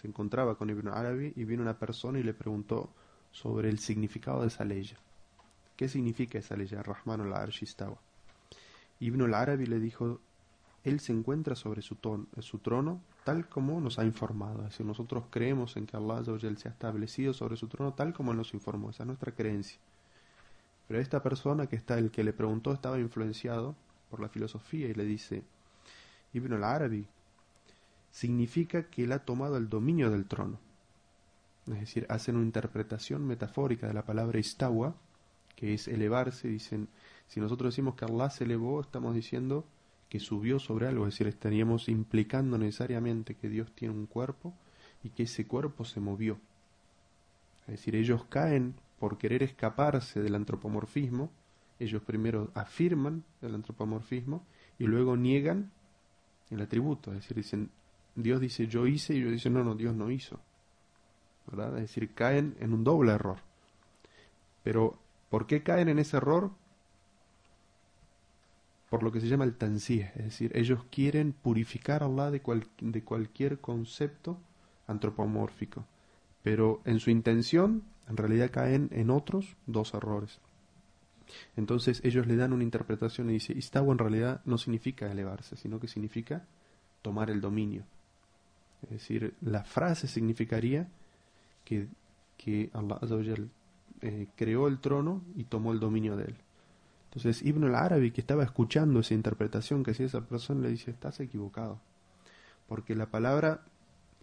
se 0.00 0.06
encontraba 0.06 0.56
con 0.56 0.70
Ibn 0.70 0.88
Arabi 0.88 1.32
y 1.34 1.44
vino 1.44 1.62
una 1.62 1.78
persona 1.78 2.18
y 2.18 2.22
le 2.22 2.34
preguntó 2.34 2.90
sobre 3.32 3.68
el 3.68 3.78
significado 3.78 4.42
de 4.42 4.48
esa 4.48 4.64
ley. 4.64 4.88
¿Qué 5.76 5.88
significa 5.88 6.38
esa 6.38 6.56
ley? 6.56 6.68
Rahman 6.68 7.20
al-Arshistawa. 7.20 7.98
Ibn 9.00 9.22
al-Arabi 9.22 9.66
le 9.66 9.78
dijo, 9.80 10.20
él 10.84 11.00
se 11.00 11.12
encuentra 11.12 11.54
sobre 11.54 11.82
su, 11.82 11.96
su, 12.40 12.58
trono 12.58 13.00
tal 13.24 13.48
como 13.48 13.80
nos 13.80 13.98
ha 13.98 14.04
informado. 14.04 14.60
Es 14.60 14.70
decir, 14.70 14.86
nosotros 14.86 15.24
creemos 15.30 15.76
en 15.76 15.86
que 15.86 15.96
Allah 15.96 16.22
se 16.24 16.68
ha 16.68 16.70
establecido 16.70 17.32
sobre 17.34 17.56
su 17.56 17.68
trono 17.68 17.94
tal 17.94 18.12
como 18.12 18.34
nos 18.34 18.54
informó. 18.54 18.90
Esa 18.90 19.02
es 19.02 19.06
nuestra 19.08 19.32
creencia. 19.32 19.78
Pero 20.86 21.00
esta 21.00 21.22
persona 21.22 21.66
que 21.66 21.76
está, 21.76 21.98
el 21.98 22.10
que 22.10 22.24
le 22.24 22.32
preguntó, 22.32 22.72
estaba 22.72 22.98
influenciado 22.98 23.76
por 24.10 24.20
la 24.20 24.28
filosofía 24.28 24.88
y 24.88 24.94
le 24.94 25.04
dice, 25.04 25.42
Ibn 26.32 26.54
al-Arabi, 26.54 27.06
significa 28.10 28.84
que 28.84 29.04
él 29.04 29.12
ha 29.12 29.20
tomado 29.20 29.58
el 29.58 29.68
dominio 29.68 30.10
del 30.10 30.26
trono. 30.26 30.58
Es 31.66 31.80
decir, 31.80 32.06
hacen 32.08 32.36
una 32.36 32.46
interpretación 32.46 33.26
metafórica 33.26 33.86
de 33.86 33.94
la 33.94 34.06
palabra 34.06 34.38
istawa, 34.38 34.94
que 35.54 35.74
es 35.74 35.88
elevarse, 35.88 36.48
dicen, 36.48 36.88
si 37.28 37.40
nosotros 37.40 37.72
decimos 37.72 37.94
que 37.94 38.04
Allah 38.04 38.30
se 38.30 38.44
elevó, 38.44 38.80
estamos 38.80 39.14
diciendo 39.14 39.64
que 40.08 40.18
subió 40.18 40.58
sobre 40.58 40.88
algo, 40.88 41.06
es 41.06 41.14
decir, 41.14 41.26
estaríamos 41.26 41.88
implicando 41.88 42.58
necesariamente 42.58 43.34
que 43.34 43.48
Dios 43.48 43.70
tiene 43.74 43.94
un 43.94 44.06
cuerpo 44.06 44.54
y 45.02 45.10
que 45.10 45.24
ese 45.24 45.46
cuerpo 45.46 45.84
se 45.84 46.00
movió. 46.00 46.38
Es 47.62 47.72
decir, 47.72 47.94
ellos 47.94 48.24
caen 48.24 48.74
por 48.98 49.18
querer 49.18 49.42
escaparse 49.42 50.20
del 50.20 50.34
antropomorfismo, 50.34 51.30
ellos 51.78 52.02
primero 52.02 52.50
afirman 52.54 53.24
el 53.42 53.54
antropomorfismo 53.54 54.44
y 54.78 54.84
luego 54.84 55.16
niegan 55.16 55.70
el 56.50 56.62
atributo, 56.62 57.12
es 57.12 57.18
decir, 57.18 57.36
dicen, 57.36 57.70
Dios 58.16 58.40
dice 58.40 58.66
yo 58.66 58.86
hice 58.86 59.14
y 59.14 59.18
ellos 59.18 59.32
dicen 59.32 59.52
no, 59.52 59.62
no, 59.62 59.74
Dios 59.74 59.94
no 59.94 60.10
hizo. 60.10 60.40
¿verdad? 61.50 61.74
Es 61.76 61.82
decir, 61.82 62.14
caen 62.14 62.56
en 62.60 62.72
un 62.72 62.84
doble 62.84 63.12
error. 63.12 63.38
Pero, 64.62 64.98
¿por 65.30 65.46
qué 65.46 65.62
caen 65.62 65.88
en 65.88 65.98
ese 65.98 66.16
error? 66.18 66.50
Por 68.88 69.02
lo 69.02 69.12
que 69.12 69.20
se 69.20 69.28
llama 69.28 69.44
el 69.44 69.54
tansí, 69.54 70.00
es 70.00 70.24
decir, 70.24 70.50
ellos 70.54 70.84
quieren 70.90 71.32
purificar 71.32 72.02
a 72.02 72.06
Allah 72.06 72.30
de, 72.30 72.40
de 72.80 73.04
cualquier 73.04 73.58
concepto 73.58 74.38
antropomórfico. 74.86 75.84
Pero 76.42 76.80
en 76.84 76.98
su 76.98 77.10
intención, 77.10 77.82
en 78.08 78.16
realidad 78.16 78.50
caen 78.50 78.88
en 78.92 79.10
otros 79.10 79.56
dos 79.66 79.92
errores. 79.92 80.40
Entonces 81.56 82.00
ellos 82.04 82.26
le 82.26 82.36
dan 82.36 82.52
una 82.52 82.64
interpretación 82.64 83.28
y 83.28 83.34
dice, 83.34 83.52
Istawa 83.52 83.92
en 83.92 83.98
realidad 83.98 84.40
no 84.44 84.56
significa 84.56 85.10
elevarse, 85.10 85.56
sino 85.56 85.78
que 85.78 85.88
significa 85.88 86.46
tomar 87.02 87.30
el 87.30 87.40
dominio. 87.40 87.84
Es 88.84 88.90
decir, 88.90 89.34
la 89.40 89.64
frase 89.64 90.06
significaría 90.06 90.88
que, 91.64 91.88
que 92.36 92.70
Allah 92.72 92.98
eh, 94.00 94.28
creó 94.36 94.68
el 94.68 94.78
trono 94.78 95.22
y 95.36 95.44
tomó 95.44 95.72
el 95.72 95.80
dominio 95.80 96.16
de 96.16 96.24
él. 96.24 96.36
Entonces 97.08 97.42
Ibn 97.42 97.64
al-Arabi, 97.64 98.10
que 98.10 98.20
estaba 98.20 98.44
escuchando 98.44 99.00
esa 99.00 99.14
interpretación 99.14 99.82
que 99.82 99.92
hacía 99.92 100.06
esa 100.06 100.20
persona, 100.20 100.62
le 100.62 100.70
dice, 100.70 100.90
estás 100.90 101.20
equivocado. 101.20 101.80
Porque 102.68 102.94
la 102.94 103.06
palabra 103.06 103.64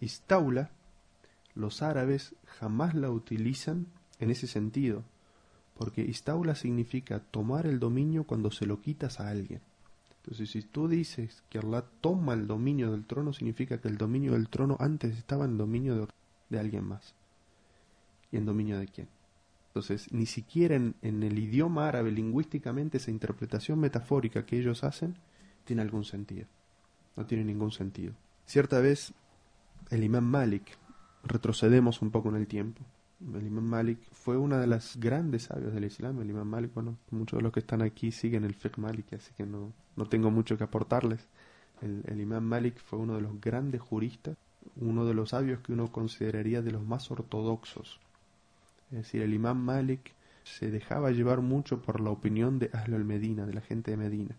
istaula, 0.00 0.70
los 1.54 1.82
árabes 1.82 2.34
jamás 2.46 2.94
la 2.94 3.10
utilizan 3.10 3.86
en 4.20 4.30
ese 4.30 4.46
sentido 4.46 5.04
porque 5.76 6.02
istaula 6.02 6.54
significa 6.54 7.20
tomar 7.20 7.66
el 7.66 7.78
dominio 7.78 8.24
cuando 8.24 8.50
se 8.50 8.66
lo 8.66 8.80
quitas 8.80 9.20
a 9.20 9.28
alguien. 9.28 9.60
Entonces, 10.22 10.50
si 10.50 10.62
tú 10.62 10.88
dices 10.88 11.42
que 11.48 11.58
Allah 11.58 11.84
toma 12.00 12.34
el 12.34 12.46
dominio 12.46 12.90
del 12.90 13.04
trono, 13.04 13.32
significa 13.32 13.78
que 13.78 13.88
el 13.88 13.98
dominio 13.98 14.32
del 14.32 14.48
trono 14.48 14.76
antes 14.80 15.16
estaba 15.16 15.44
en 15.44 15.56
dominio 15.56 16.08
de, 16.48 16.58
alguien 16.58 16.84
más. 16.84 17.14
¿Y 18.32 18.38
en 18.38 18.46
dominio 18.46 18.78
de 18.78 18.88
quién? 18.88 19.08
Entonces, 19.76 20.10
ni 20.10 20.24
siquiera 20.24 20.74
en, 20.74 20.94
el 21.02 21.38
idioma 21.38 21.86
árabe, 21.86 22.10
lingüísticamente, 22.10 22.96
esa 22.96 23.10
interpretación 23.10 23.78
metafórica 23.78 24.46
que 24.46 24.58
ellos 24.58 24.82
hacen 24.84 25.18
tiene 25.64 25.82
algún 25.82 26.06
sentido. 26.06 26.46
No 27.14 27.26
tiene 27.26 27.44
ningún 27.44 27.72
sentido. 27.72 28.14
Cierta 28.46 28.80
vez, 28.80 29.12
el 29.90 30.02
imán 30.02 30.24
Malik, 30.24 30.78
retrocedemos 31.24 32.00
un 32.00 32.10
poco 32.10 32.30
en 32.30 32.36
el 32.36 32.46
tiempo, 32.46 32.80
el 33.20 33.46
imam 33.46 33.64
Malik 33.64 33.98
fue 34.12 34.38
una 34.38 34.58
de 34.58 34.66
las 34.66 34.96
grandes 34.96 35.42
sabios 35.42 35.74
del 35.74 35.84
Islam. 35.84 36.22
El 36.22 36.30
imam 36.30 36.48
Malik, 36.48 36.72
bueno, 36.72 36.96
muchos 37.10 37.36
de 37.36 37.42
los 37.42 37.52
que 37.52 37.60
están 37.60 37.82
aquí 37.82 38.12
siguen 38.12 38.44
el 38.44 38.54
fiqh 38.54 38.78
Malik, 38.78 39.12
así 39.12 39.34
que 39.36 39.44
no, 39.44 39.74
no 39.94 40.06
tengo 40.06 40.30
mucho 40.30 40.56
que 40.56 40.64
aportarles. 40.64 41.28
El, 41.82 42.02
el 42.06 42.18
imam 42.18 42.44
Malik 42.44 42.78
fue 42.78 42.98
uno 42.98 43.16
de 43.16 43.20
los 43.20 43.38
grandes 43.42 43.82
juristas, 43.82 44.38
uno 44.76 45.04
de 45.04 45.12
los 45.12 45.30
sabios 45.30 45.60
que 45.60 45.74
uno 45.74 45.92
consideraría 45.92 46.62
de 46.62 46.70
los 46.70 46.82
más 46.82 47.10
ortodoxos. 47.10 48.00
Es 48.90 48.98
decir, 48.98 49.22
el 49.22 49.34
imam 49.34 49.58
Malik 49.58 50.14
se 50.44 50.70
dejaba 50.70 51.10
llevar 51.10 51.40
mucho 51.40 51.82
por 51.82 52.00
la 52.00 52.10
opinión 52.10 52.58
de 52.58 52.70
Ahlul 52.72 53.04
Medina, 53.04 53.46
de 53.46 53.54
la 53.54 53.60
gente 53.60 53.90
de 53.90 53.96
Medina, 53.96 54.36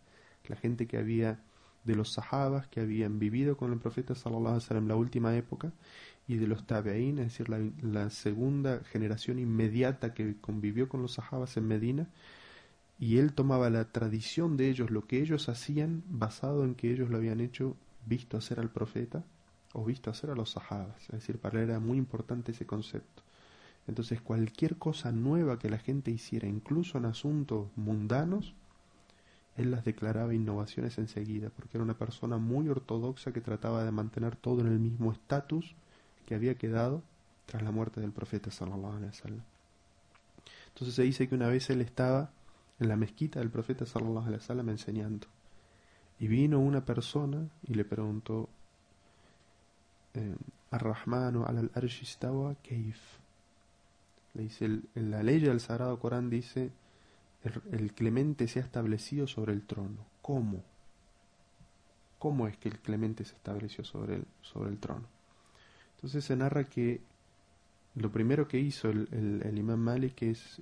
la 0.48 0.56
gente 0.56 0.88
que 0.88 0.98
había 0.98 1.40
de 1.84 1.96
los 1.96 2.14
sahabas 2.14 2.68
que 2.68 2.82
habían 2.82 3.18
vivido 3.18 3.58
con 3.58 3.72
el 3.72 3.80
profeta 3.80 4.14
sallallahu 4.14 4.60
alaihi 4.70 4.88
la 4.88 4.96
última 4.96 5.36
época 5.36 5.72
y 6.28 6.36
de 6.36 6.48
los 6.48 6.68
tabeín, 6.68 7.20
es 7.20 7.38
decir, 7.38 7.50
la, 7.50 8.10
segunda 8.10 8.84
generación 8.92 9.40
inmediata 9.40 10.14
que 10.14 10.36
convivió 10.42 10.90
con 10.90 11.02
los 11.02 11.14
sahabas 11.14 11.56
en 11.56 11.68
Medina, 11.68 12.10
y 13.00 13.18
él 13.18 13.34
tomaba 13.34 13.70
la 13.70 13.86
tradición 13.86 14.58
de 14.58 14.70
ellos, 14.70 14.92
lo 14.92 15.08
que 15.08 15.22
ellos 15.22 15.48
hacían, 15.48 16.04
basado 16.10 16.66
en 16.66 16.76
que 16.76 16.92
ellos 16.92 17.10
lo 17.10 17.18
habían 17.18 17.40
hecho 17.40 17.78
visto 18.06 18.38
hacer 18.38 18.60
al 18.60 18.72
profeta 18.72 19.24
o 19.74 19.86
visto 19.86 20.10
hacer 20.10 20.32
a 20.32 20.36
los 20.36 20.52
sahabas. 20.52 21.02
Es 21.04 21.20
decir, 21.20 21.38
para 21.38 21.62
él 21.62 21.70
era 21.70 21.80
muy 21.80 21.98
importante 21.98 22.52
ese 22.52 22.66
concepto. 22.66 23.24
Entonces 23.88 24.22
cualquier 24.22 24.78
cosa 24.78 25.12
nueva 25.12 25.60
que 25.60 25.70
la 25.70 25.78
gente 25.78 26.12
hiciera, 26.12 26.48
incluso 26.48 26.98
en 26.98 27.06
asuntos 27.06 27.70
mundanos, 27.76 28.54
él 29.56 29.72
las 29.72 29.86
declaraba 29.86 30.34
innovaciones 30.34 30.98
enseguida, 30.98 31.50
porque 31.50 31.78
era 31.78 31.84
una 31.84 31.98
persona 31.98 32.38
muy 32.38 32.70
ortodoxa 32.70 33.32
que 33.32 33.42
trataba 33.42 33.84
de 33.84 33.92
mantener 33.92 34.36
todo 34.36 34.62
en 34.62 34.68
el 34.68 34.80
mismo 34.80 35.12
estatus 35.12 35.76
que 36.26 36.36
había 36.36 36.56
quedado 36.56 37.02
tras 37.46 37.64
la 37.64 37.72
muerte 37.72 38.02
del 38.02 38.12
profeta 38.12 38.52
sallallahu 38.52 38.98
alaihi 38.98 39.08
wasallam. 39.08 39.44
Entonces 40.68 40.96
se 40.96 41.04
dice 41.04 41.28
que 41.28 41.36
una 41.36 41.48
vez 41.48 41.70
él 41.70 41.82
estaba 41.82 42.30
en 42.80 42.90
la 42.90 42.98
mezquita 42.98 43.40
del 43.40 43.50
profeta 43.50 43.86
sallallahu 43.86 44.28
alaihi 44.28 44.42
wasallam 44.42 44.70
enseñando 44.70 45.28
y 46.20 46.28
vino 46.28 46.60
una 46.60 46.86
persona 46.86 47.48
y 47.64 47.74
le 47.74 47.86
preguntó 47.86 48.50
eh, 50.14 50.36
Ar-Rahmanu 50.72 51.46
al-Arsh 51.46 52.04
istawa 52.04 52.56
kaif 52.56 53.00
dice 54.44 54.82
la 54.96 55.24
ley 55.24 55.40
del 55.40 55.60
Sagrado 55.60 56.00
Corán 56.00 56.30
dice 56.30 56.72
el, 57.72 57.94
clemente 57.94 58.48
se 58.48 58.60
ha 58.60 58.64
establecido 58.64 59.28
sobre 59.28 59.54
el 59.54 59.64
trono 59.64 60.06
¿cómo? 60.22 60.64
¿cómo 62.20 62.48
es 62.48 62.58
que 62.58 62.70
el 62.70 62.80
clemente 62.80 63.26
se 63.26 63.36
estableció 63.36 63.84
sobre 63.84 64.16
el, 64.16 64.26
sobre 64.42 64.70
el 64.70 64.80
trono? 64.80 65.08
entonces 65.96 66.24
se 66.26 66.36
narra 66.36 66.64
que 66.66 67.02
lo 67.96 68.12
primero 68.12 68.48
que 68.48 68.60
hizo 68.60 68.90
el, 68.90 69.08
el, 69.44 69.58
imán 69.58 69.80
Malik 69.80 70.22
es 70.22 70.60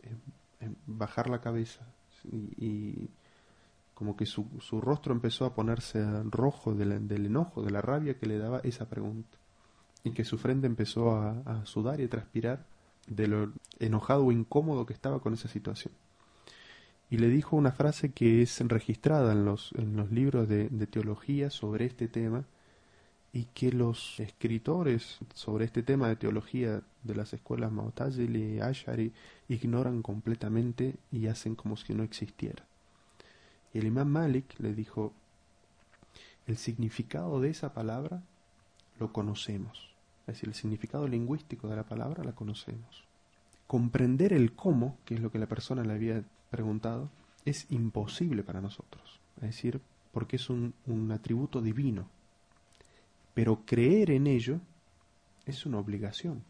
eh, 0.61 0.69
bajar 0.87 1.29
la 1.29 1.41
cabeza 1.41 1.85
y, 2.23 3.09
como 3.93 4.17
que 4.17 4.25
su, 4.25 4.47
su, 4.59 4.81
rostro 4.81 5.13
empezó 5.13 5.45
a 5.45 5.53
ponerse 5.53 6.03
rojo 6.23 6.73
del, 6.73 7.07
del, 7.07 7.27
enojo, 7.27 7.61
de 7.61 7.71
la 7.71 7.81
rabia 7.81 8.17
que 8.17 8.25
le 8.25 8.37
daba 8.37 8.59
esa 8.59 8.89
pregunta 8.89 9.37
y 10.03 10.11
que 10.11 10.25
su 10.25 10.37
frente 10.37 10.67
empezó 10.67 11.11
a, 11.11 11.41
a, 11.45 11.65
sudar 11.65 11.99
y 12.01 12.05
a 12.05 12.09
transpirar 12.09 12.65
de 13.07 13.27
lo 13.27 13.51
enojado 13.79 14.25
o 14.25 14.31
incómodo 14.31 14.85
que 14.85 14.93
estaba 14.93 15.19
con 15.19 15.33
esa 15.33 15.47
situación. 15.47 15.93
Y 17.09 17.17
le 17.17 17.29
dijo 17.29 17.55
una 17.55 17.71
frase 17.71 18.11
que 18.11 18.41
es 18.41 18.59
registrada 18.61 19.31
en 19.33 19.45
los, 19.45 19.71
en 19.77 19.95
los 19.95 20.11
libros 20.11 20.49
de, 20.49 20.69
teología 20.87 21.49
sobre 21.49 21.85
este 21.85 22.07
tema 22.07 22.45
y 23.31 23.45
que 23.53 23.71
los 23.71 24.19
escritores 24.19 25.19
sobre 25.33 25.65
este 25.65 25.83
tema 25.83 26.07
de 26.07 26.15
teología 26.15 26.81
de 27.03 27.15
las 27.15 27.33
escuelas 27.33 27.71
Mu'tazili 27.71 28.55
y 28.55 28.59
Ashari 28.59 29.13
ignoran 29.49 30.01
completamente 30.01 30.95
y 31.11 31.27
hacen 31.27 31.55
como 31.55 31.77
si 31.77 31.93
no 31.93 32.03
existiera. 32.03 32.65
Y 33.73 33.79
el 33.79 33.87
imán 33.87 34.09
Malik 34.09 34.57
le 34.59 34.73
dijo, 34.73 35.13
el 36.47 36.57
significado 36.57 37.41
de 37.41 37.49
esa 37.49 37.73
palabra 37.73 38.23
lo 38.99 39.11
conocemos. 39.11 39.94
Es 40.27 40.35
decir, 40.35 40.49
el 40.49 40.55
significado 40.55 41.07
lingüístico 41.07 41.67
de 41.67 41.75
la 41.75 41.83
palabra 41.83 42.23
la 42.23 42.33
conocemos. 42.33 43.05
Comprender 43.67 44.33
el 44.33 44.53
cómo, 44.53 44.97
que 45.05 45.15
es 45.15 45.19
lo 45.19 45.31
que 45.31 45.39
la 45.39 45.47
persona 45.47 45.83
le 45.83 45.93
había 45.93 46.23
preguntado, 46.49 47.09
es 47.45 47.67
imposible 47.69 48.43
para 48.43 48.61
nosotros. 48.61 49.19
Es 49.37 49.43
decir, 49.43 49.81
porque 50.11 50.37
es 50.37 50.49
un, 50.49 50.73
atributo 51.11 51.61
divino 51.61 52.07
pero 53.35 53.65
creer 53.65 54.11
en 54.11 54.27
ello 54.27 54.61
es 55.45 55.65
una 55.65 55.77
obligación. 55.77 56.41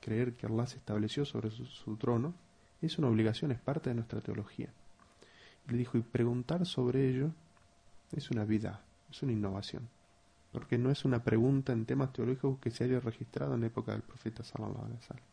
Creer 0.00 0.32
que 0.32 0.46
Allah 0.46 0.66
se 0.66 0.78
estableció 0.78 1.26
sobre 1.26 1.50
su, 1.50 1.96
trono 1.96 2.34
es 2.80 2.98
una 2.98 3.08
obligación, 3.08 3.52
es 3.52 3.60
parte 3.60 3.90
de 3.90 3.94
nuestra 3.94 4.22
teología. 4.22 4.70
le 5.68 5.76
dijo, 5.76 5.98
y 5.98 6.00
preguntar 6.00 6.64
sobre 6.64 7.10
ello 7.10 7.30
es 8.10 8.30
una 8.30 8.46
vida, 8.46 8.80
es 9.10 9.22
una 9.22 9.32
innovación. 9.32 9.86
Porque 10.52 10.78
no 10.78 10.90
es 10.90 11.04
una 11.04 11.22
pregunta 11.22 11.72
en 11.72 11.84
temas 11.84 12.12
teológicos 12.12 12.58
que 12.58 12.70
se 12.70 12.84
haya 12.84 13.00
registrado 13.00 13.54
en 13.54 13.60
la 13.60 13.66
época 13.66 13.92
del 13.92 14.02
profeta 14.02 14.42
sallallahu 14.42 14.84
alaihi 14.84 14.96
wasallam. 14.96 15.24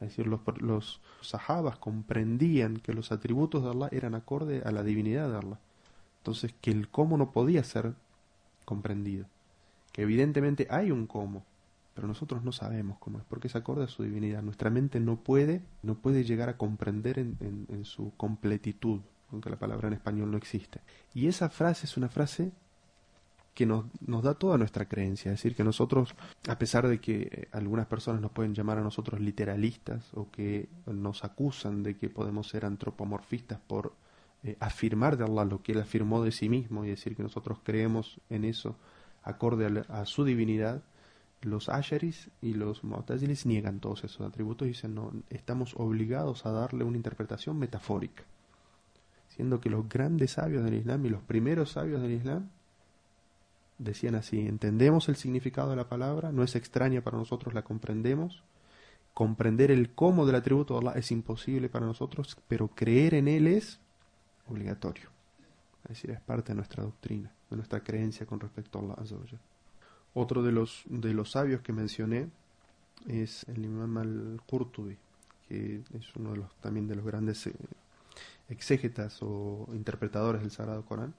Es 0.00 0.08
decir, 0.08 0.26
los, 0.26 0.40
los 0.60 1.00
sahabas 1.20 1.78
comprendían 1.78 2.78
que 2.78 2.92
los 2.92 3.12
atributos 3.12 3.62
de 3.62 3.70
Allah 3.70 3.88
eran 3.92 4.14
acorde 4.14 4.62
a 4.64 4.72
la 4.72 4.82
divinidad 4.82 5.30
de 5.30 5.38
Allah. 5.38 5.58
Entonces, 6.18 6.54
que 6.60 6.70
el 6.70 6.88
cómo 6.88 7.16
no 7.16 7.30
podía 7.30 7.62
ser 7.62 7.94
comprendido 8.64 9.26
que 9.92 10.02
evidentemente 10.02 10.66
hay 10.70 10.90
un 10.90 11.06
cómo, 11.06 11.44
pero 11.94 12.08
nosotros 12.08 12.42
no 12.42 12.52
sabemos 12.52 12.98
cómo 12.98 13.18
es, 13.18 13.24
porque 13.24 13.48
es 13.48 13.56
acorde 13.56 13.84
a 13.84 13.88
su 13.88 14.02
divinidad. 14.02 14.42
Nuestra 14.42 14.70
mente 14.70 14.98
no 14.98 15.16
puede, 15.16 15.62
no 15.82 15.96
puede 15.96 16.24
llegar 16.24 16.48
a 16.48 16.56
comprender 16.56 17.18
en, 17.18 17.36
en, 17.40 17.84
su 17.84 18.12
completitud, 18.16 19.00
aunque 19.30 19.50
la 19.50 19.58
palabra 19.58 19.88
en 19.88 19.94
español 19.94 20.30
no 20.30 20.38
existe. 20.38 20.80
Y 21.14 21.26
esa 21.26 21.50
frase 21.50 21.86
es 21.86 21.96
una 21.98 22.08
frase 22.08 22.52
que 23.54 23.66
nos, 23.66 23.84
nos 24.00 24.22
da 24.22 24.34
toda 24.34 24.56
nuestra 24.56 24.86
creencia, 24.86 25.30
es 25.30 25.38
decir, 25.38 25.54
que 25.54 25.64
nosotros, 25.64 26.14
a 26.48 26.58
pesar 26.58 26.88
de 26.88 27.00
que 27.00 27.28
eh, 27.30 27.48
algunas 27.52 27.86
personas 27.86 28.22
nos 28.22 28.30
pueden 28.30 28.54
llamar 28.54 28.78
a 28.78 28.82
nosotros 28.82 29.20
literalistas 29.20 30.10
o 30.14 30.30
que 30.30 30.68
nos 30.86 31.24
acusan 31.24 31.82
de 31.82 31.96
que 31.96 32.08
podemos 32.08 32.48
ser 32.48 32.64
antropomorfistas 32.64 33.60
por 33.60 33.94
eh, 34.44 34.56
afirmar 34.58 35.16
de 35.16 35.24
Allah 35.24 35.44
lo 35.44 35.62
que 35.62 35.72
Él 35.72 35.80
afirmó 35.80 36.24
de 36.24 36.32
sí 36.32 36.48
mismo 36.48 36.84
y 36.84 36.88
decir 36.88 37.14
que 37.14 37.22
nosotros 37.22 37.58
creemos 37.62 38.20
en 38.30 38.44
eso 38.44 38.76
acorde 39.22 39.84
a, 39.88 40.04
su 40.06 40.24
divinidad, 40.24 40.82
los 41.42 41.68
Asheris 41.68 42.30
y 42.40 42.54
los 42.54 42.82
Mu'tazilis 42.82 43.46
niegan 43.46 43.80
todos 43.80 44.02
esos 44.04 44.26
atributos 44.26 44.66
y 44.66 44.70
dicen 44.70 44.94
no, 44.94 45.12
estamos 45.30 45.74
obligados 45.76 46.46
a 46.46 46.52
darle 46.52 46.84
una 46.84 46.96
interpretación 46.96 47.58
metafórica. 47.58 48.24
Siendo 49.28 49.60
que 49.60 49.70
los 49.70 49.88
grandes 49.88 50.32
sabios 50.32 50.64
del 50.64 50.74
Islam 50.74 51.06
y 51.06 51.10
los 51.10 51.22
primeros 51.22 51.70
sabios 51.70 52.02
del 52.02 52.12
Islam 52.12 52.50
decían 53.78 54.14
así, 54.14 54.40
entendemos 54.40 55.08
el 55.08 55.16
significado 55.16 55.70
de 55.70 55.76
la 55.76 55.88
palabra, 55.88 56.32
no 56.32 56.42
es 56.42 56.56
extraña 56.56 57.02
para 57.02 57.18
nosotros, 57.18 57.54
la 57.54 57.62
comprendemos, 57.62 58.42
comprender 59.14 59.70
el 59.70 59.90
cómo 59.90 60.26
del 60.26 60.36
atributo 60.36 60.74
de 60.74 60.88
Allah 60.88 60.98
es 60.98 61.10
imposible 61.10 61.68
para 61.68 61.86
nosotros, 61.86 62.36
pero 62.48 62.68
creer 62.68 63.14
en 63.14 63.28
él 63.28 63.46
es 63.46 63.80
obligatorio. 64.48 65.10
Es 65.84 65.90
decir, 65.90 66.10
es 66.10 66.20
parte 66.20 66.52
de 66.52 66.56
nuestra 66.56 66.84
doctrina, 66.84 67.32
de 67.50 67.56
nuestra 67.56 67.80
creencia 67.80 68.24
con 68.26 68.40
respecto 68.40 68.78
a 68.78 69.00
Allah 69.00 69.16
Otro 70.14 70.42
de 70.42 70.52
los, 70.52 70.84
de 70.86 71.12
los 71.12 71.32
sabios 71.32 71.60
que 71.60 71.72
mencioné 71.72 72.28
es 73.08 73.44
el 73.48 73.64
imam 73.64 73.98
al-Qurtubi, 73.98 74.96
que 75.48 75.82
es 75.94 76.16
uno 76.16 76.32
de 76.32 76.38
los, 76.38 76.54
también 76.56 76.86
de 76.86 76.94
los 76.94 77.04
grandes 77.04 77.46
eh, 77.46 77.54
exégetas 78.48 79.18
o 79.22 79.66
interpretadores 79.74 80.42
del 80.42 80.50
Sagrado 80.50 80.84
Corán, 80.84 81.14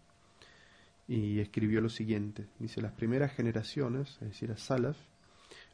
y 1.08 1.40
escribió 1.40 1.82
lo 1.82 1.90
siguiente, 1.90 2.48
dice, 2.60 2.82
las 2.82 2.94
primeras 2.94 3.34
generaciones, 3.34 4.18
es 4.22 4.30
decir, 4.30 4.52
a 4.52 4.58
Salaf, 4.58 4.98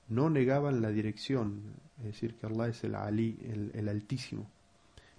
no 0.07 0.29
negaban 0.29 0.81
la 0.81 0.89
dirección, 0.89 1.61
es 1.99 2.05
decir, 2.05 2.35
que 2.35 2.47
Allah 2.47 2.67
es 2.67 2.83
el 2.83 2.95
Ali, 2.95 3.37
el, 3.73 3.87
Altísimo, 3.87 4.49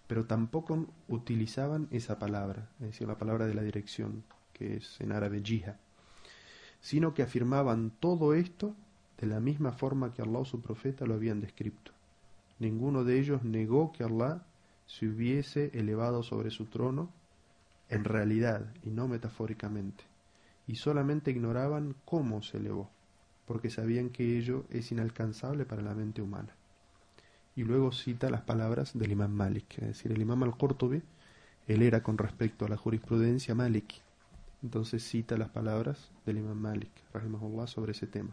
pero 0.07 0.27
tampoco 0.27 0.87
utilizaban 1.09 1.87
esa 1.93 2.19
palabra, 2.19 2.69
es 2.81 2.87
decir, 2.87 3.07
la 3.07 3.19
palabra 3.19 3.47
de 3.47 3.55
la 3.55 3.63
dirección, 3.63 4.25
que 4.53 4.77
es 4.77 5.01
en 5.01 5.13
árabe 5.13 5.41
jiha, 5.45 5.79
sino 6.81 7.15
que 7.15 7.23
afirmaban 7.23 7.93
todo 8.01 8.35
esto 8.35 8.75
de 9.19 9.29
la 9.29 9.39
misma 9.39 9.73
forma 9.73 10.13
que 10.13 10.23
Allah 10.23 10.39
o 10.39 10.45
su 10.45 10.61
profeta 10.61 11.07
lo 11.07 11.15
habían 11.15 11.41
descrito. 11.41 11.93
Ninguno 12.59 13.05
de 13.05 13.21
ellos 13.21 13.45
negó 13.45 13.93
que 13.93 14.03
Allah 14.03 14.43
se 14.87 15.07
hubiese 15.07 15.71
elevado 15.73 16.23
sobre 16.23 16.51
su 16.51 16.67
trono 16.67 17.11
en 17.91 18.05
realidad 18.05 18.73
y 18.83 18.91
no 18.91 19.09
metafóricamente, 19.09 20.05
y 20.67 20.77
solamente 20.77 21.31
ignoraban 21.31 21.95
cómo 22.05 22.43
se 22.43 22.57
elevó, 22.57 22.91
porque 23.47 23.69
sabían 23.69 24.11
que 24.11 24.39
ello 24.39 24.65
es 24.71 24.91
inalcanzable 24.93 25.67
para 25.67 25.83
la 25.83 25.95
mente 25.95 26.23
humana 26.23 26.55
y 27.57 27.65
luego 27.65 27.93
cita 27.93 28.31
las 28.31 28.43
palabras 28.43 28.97
del 28.97 29.13
imam 29.13 29.33
Malik, 29.33 29.79
es 29.79 29.89
decir, 29.89 30.13
el 30.13 30.23
imam 30.23 30.43
al-Qurtubi, 30.43 31.03
él 31.67 31.83
era 31.83 32.03
con 32.03 32.19
respecto 32.19 32.65
a 32.65 32.69
la 32.69 32.77
jurisprudencia 32.77 33.55
Maliki, 33.55 34.01
entonces 34.63 35.03
cita 35.03 35.37
las 35.37 35.51
palabras 35.51 36.11
del 36.25 36.39
imam 36.39 36.57
Malik, 36.57 36.91
rahimahullah, 37.13 37.67
sobre 37.67 37.93
ese 37.93 38.07
tema. 38.07 38.31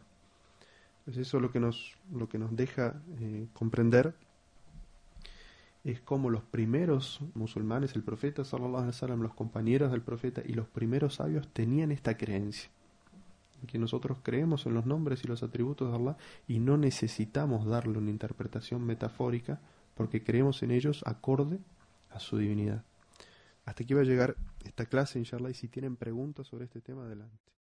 Entonces 1.00 1.28
eso 1.28 1.40
lo 1.40 1.52
que 1.52 1.60
nos, 1.60 1.96
lo 2.14 2.30
que 2.30 2.38
nos 2.38 2.56
deja 2.56 3.02
eh, 3.20 3.48
comprender 3.54 4.14
es 5.92 6.02
cómo 6.02 6.30
los 6.30 6.44
primeros 6.44 7.22
musulmanes, 7.34 7.96
el 7.96 8.04
profeta 8.04 8.44
sallallahu 8.44 8.78
alaihi 8.78 8.88
wasallam, 8.88 9.22
los 9.22 9.34
compañeros 9.34 9.92
del 9.92 10.02
profeta 10.02 10.42
y 10.46 10.54
los 10.54 10.68
primeros 10.68 11.16
sabios 11.16 11.48
tenían 11.54 11.92
esta 11.92 12.18
creencia 12.18 12.70
que 13.66 13.80
nosotros 13.80 14.20
creemos 14.22 14.66
en 14.66 14.76
los 14.76 14.86
nombres 14.86 15.24
y 15.24 15.28
los 15.28 15.42
atributos 15.42 15.90
de 15.90 15.98
Allah 15.98 16.18
y 16.48 16.60
no 16.60 16.78
necesitamos 16.78 17.66
darle 17.66 17.98
una 17.98 18.12
interpretación 18.12 18.86
metafórica 18.86 19.60
porque 19.96 20.24
creemos 20.24 20.62
en 20.62 20.72
ellos 20.72 21.04
acorde 21.08 21.60
a 22.12 22.20
su 22.20 22.38
divinidad. 22.38 22.84
Hasta 23.66 23.84
aquí 23.84 23.94
va 23.94 24.02
a 24.02 24.06
llegar 24.06 24.36
esta 24.64 24.86
clase, 24.86 25.18
inshallah, 25.20 25.50
y 25.50 25.56
si 25.56 25.68
tienen 25.68 25.96
preguntas 25.96 26.48
sobre 26.48 26.66
este 26.66 26.82
tema, 26.82 27.04
adelante. 27.04 27.57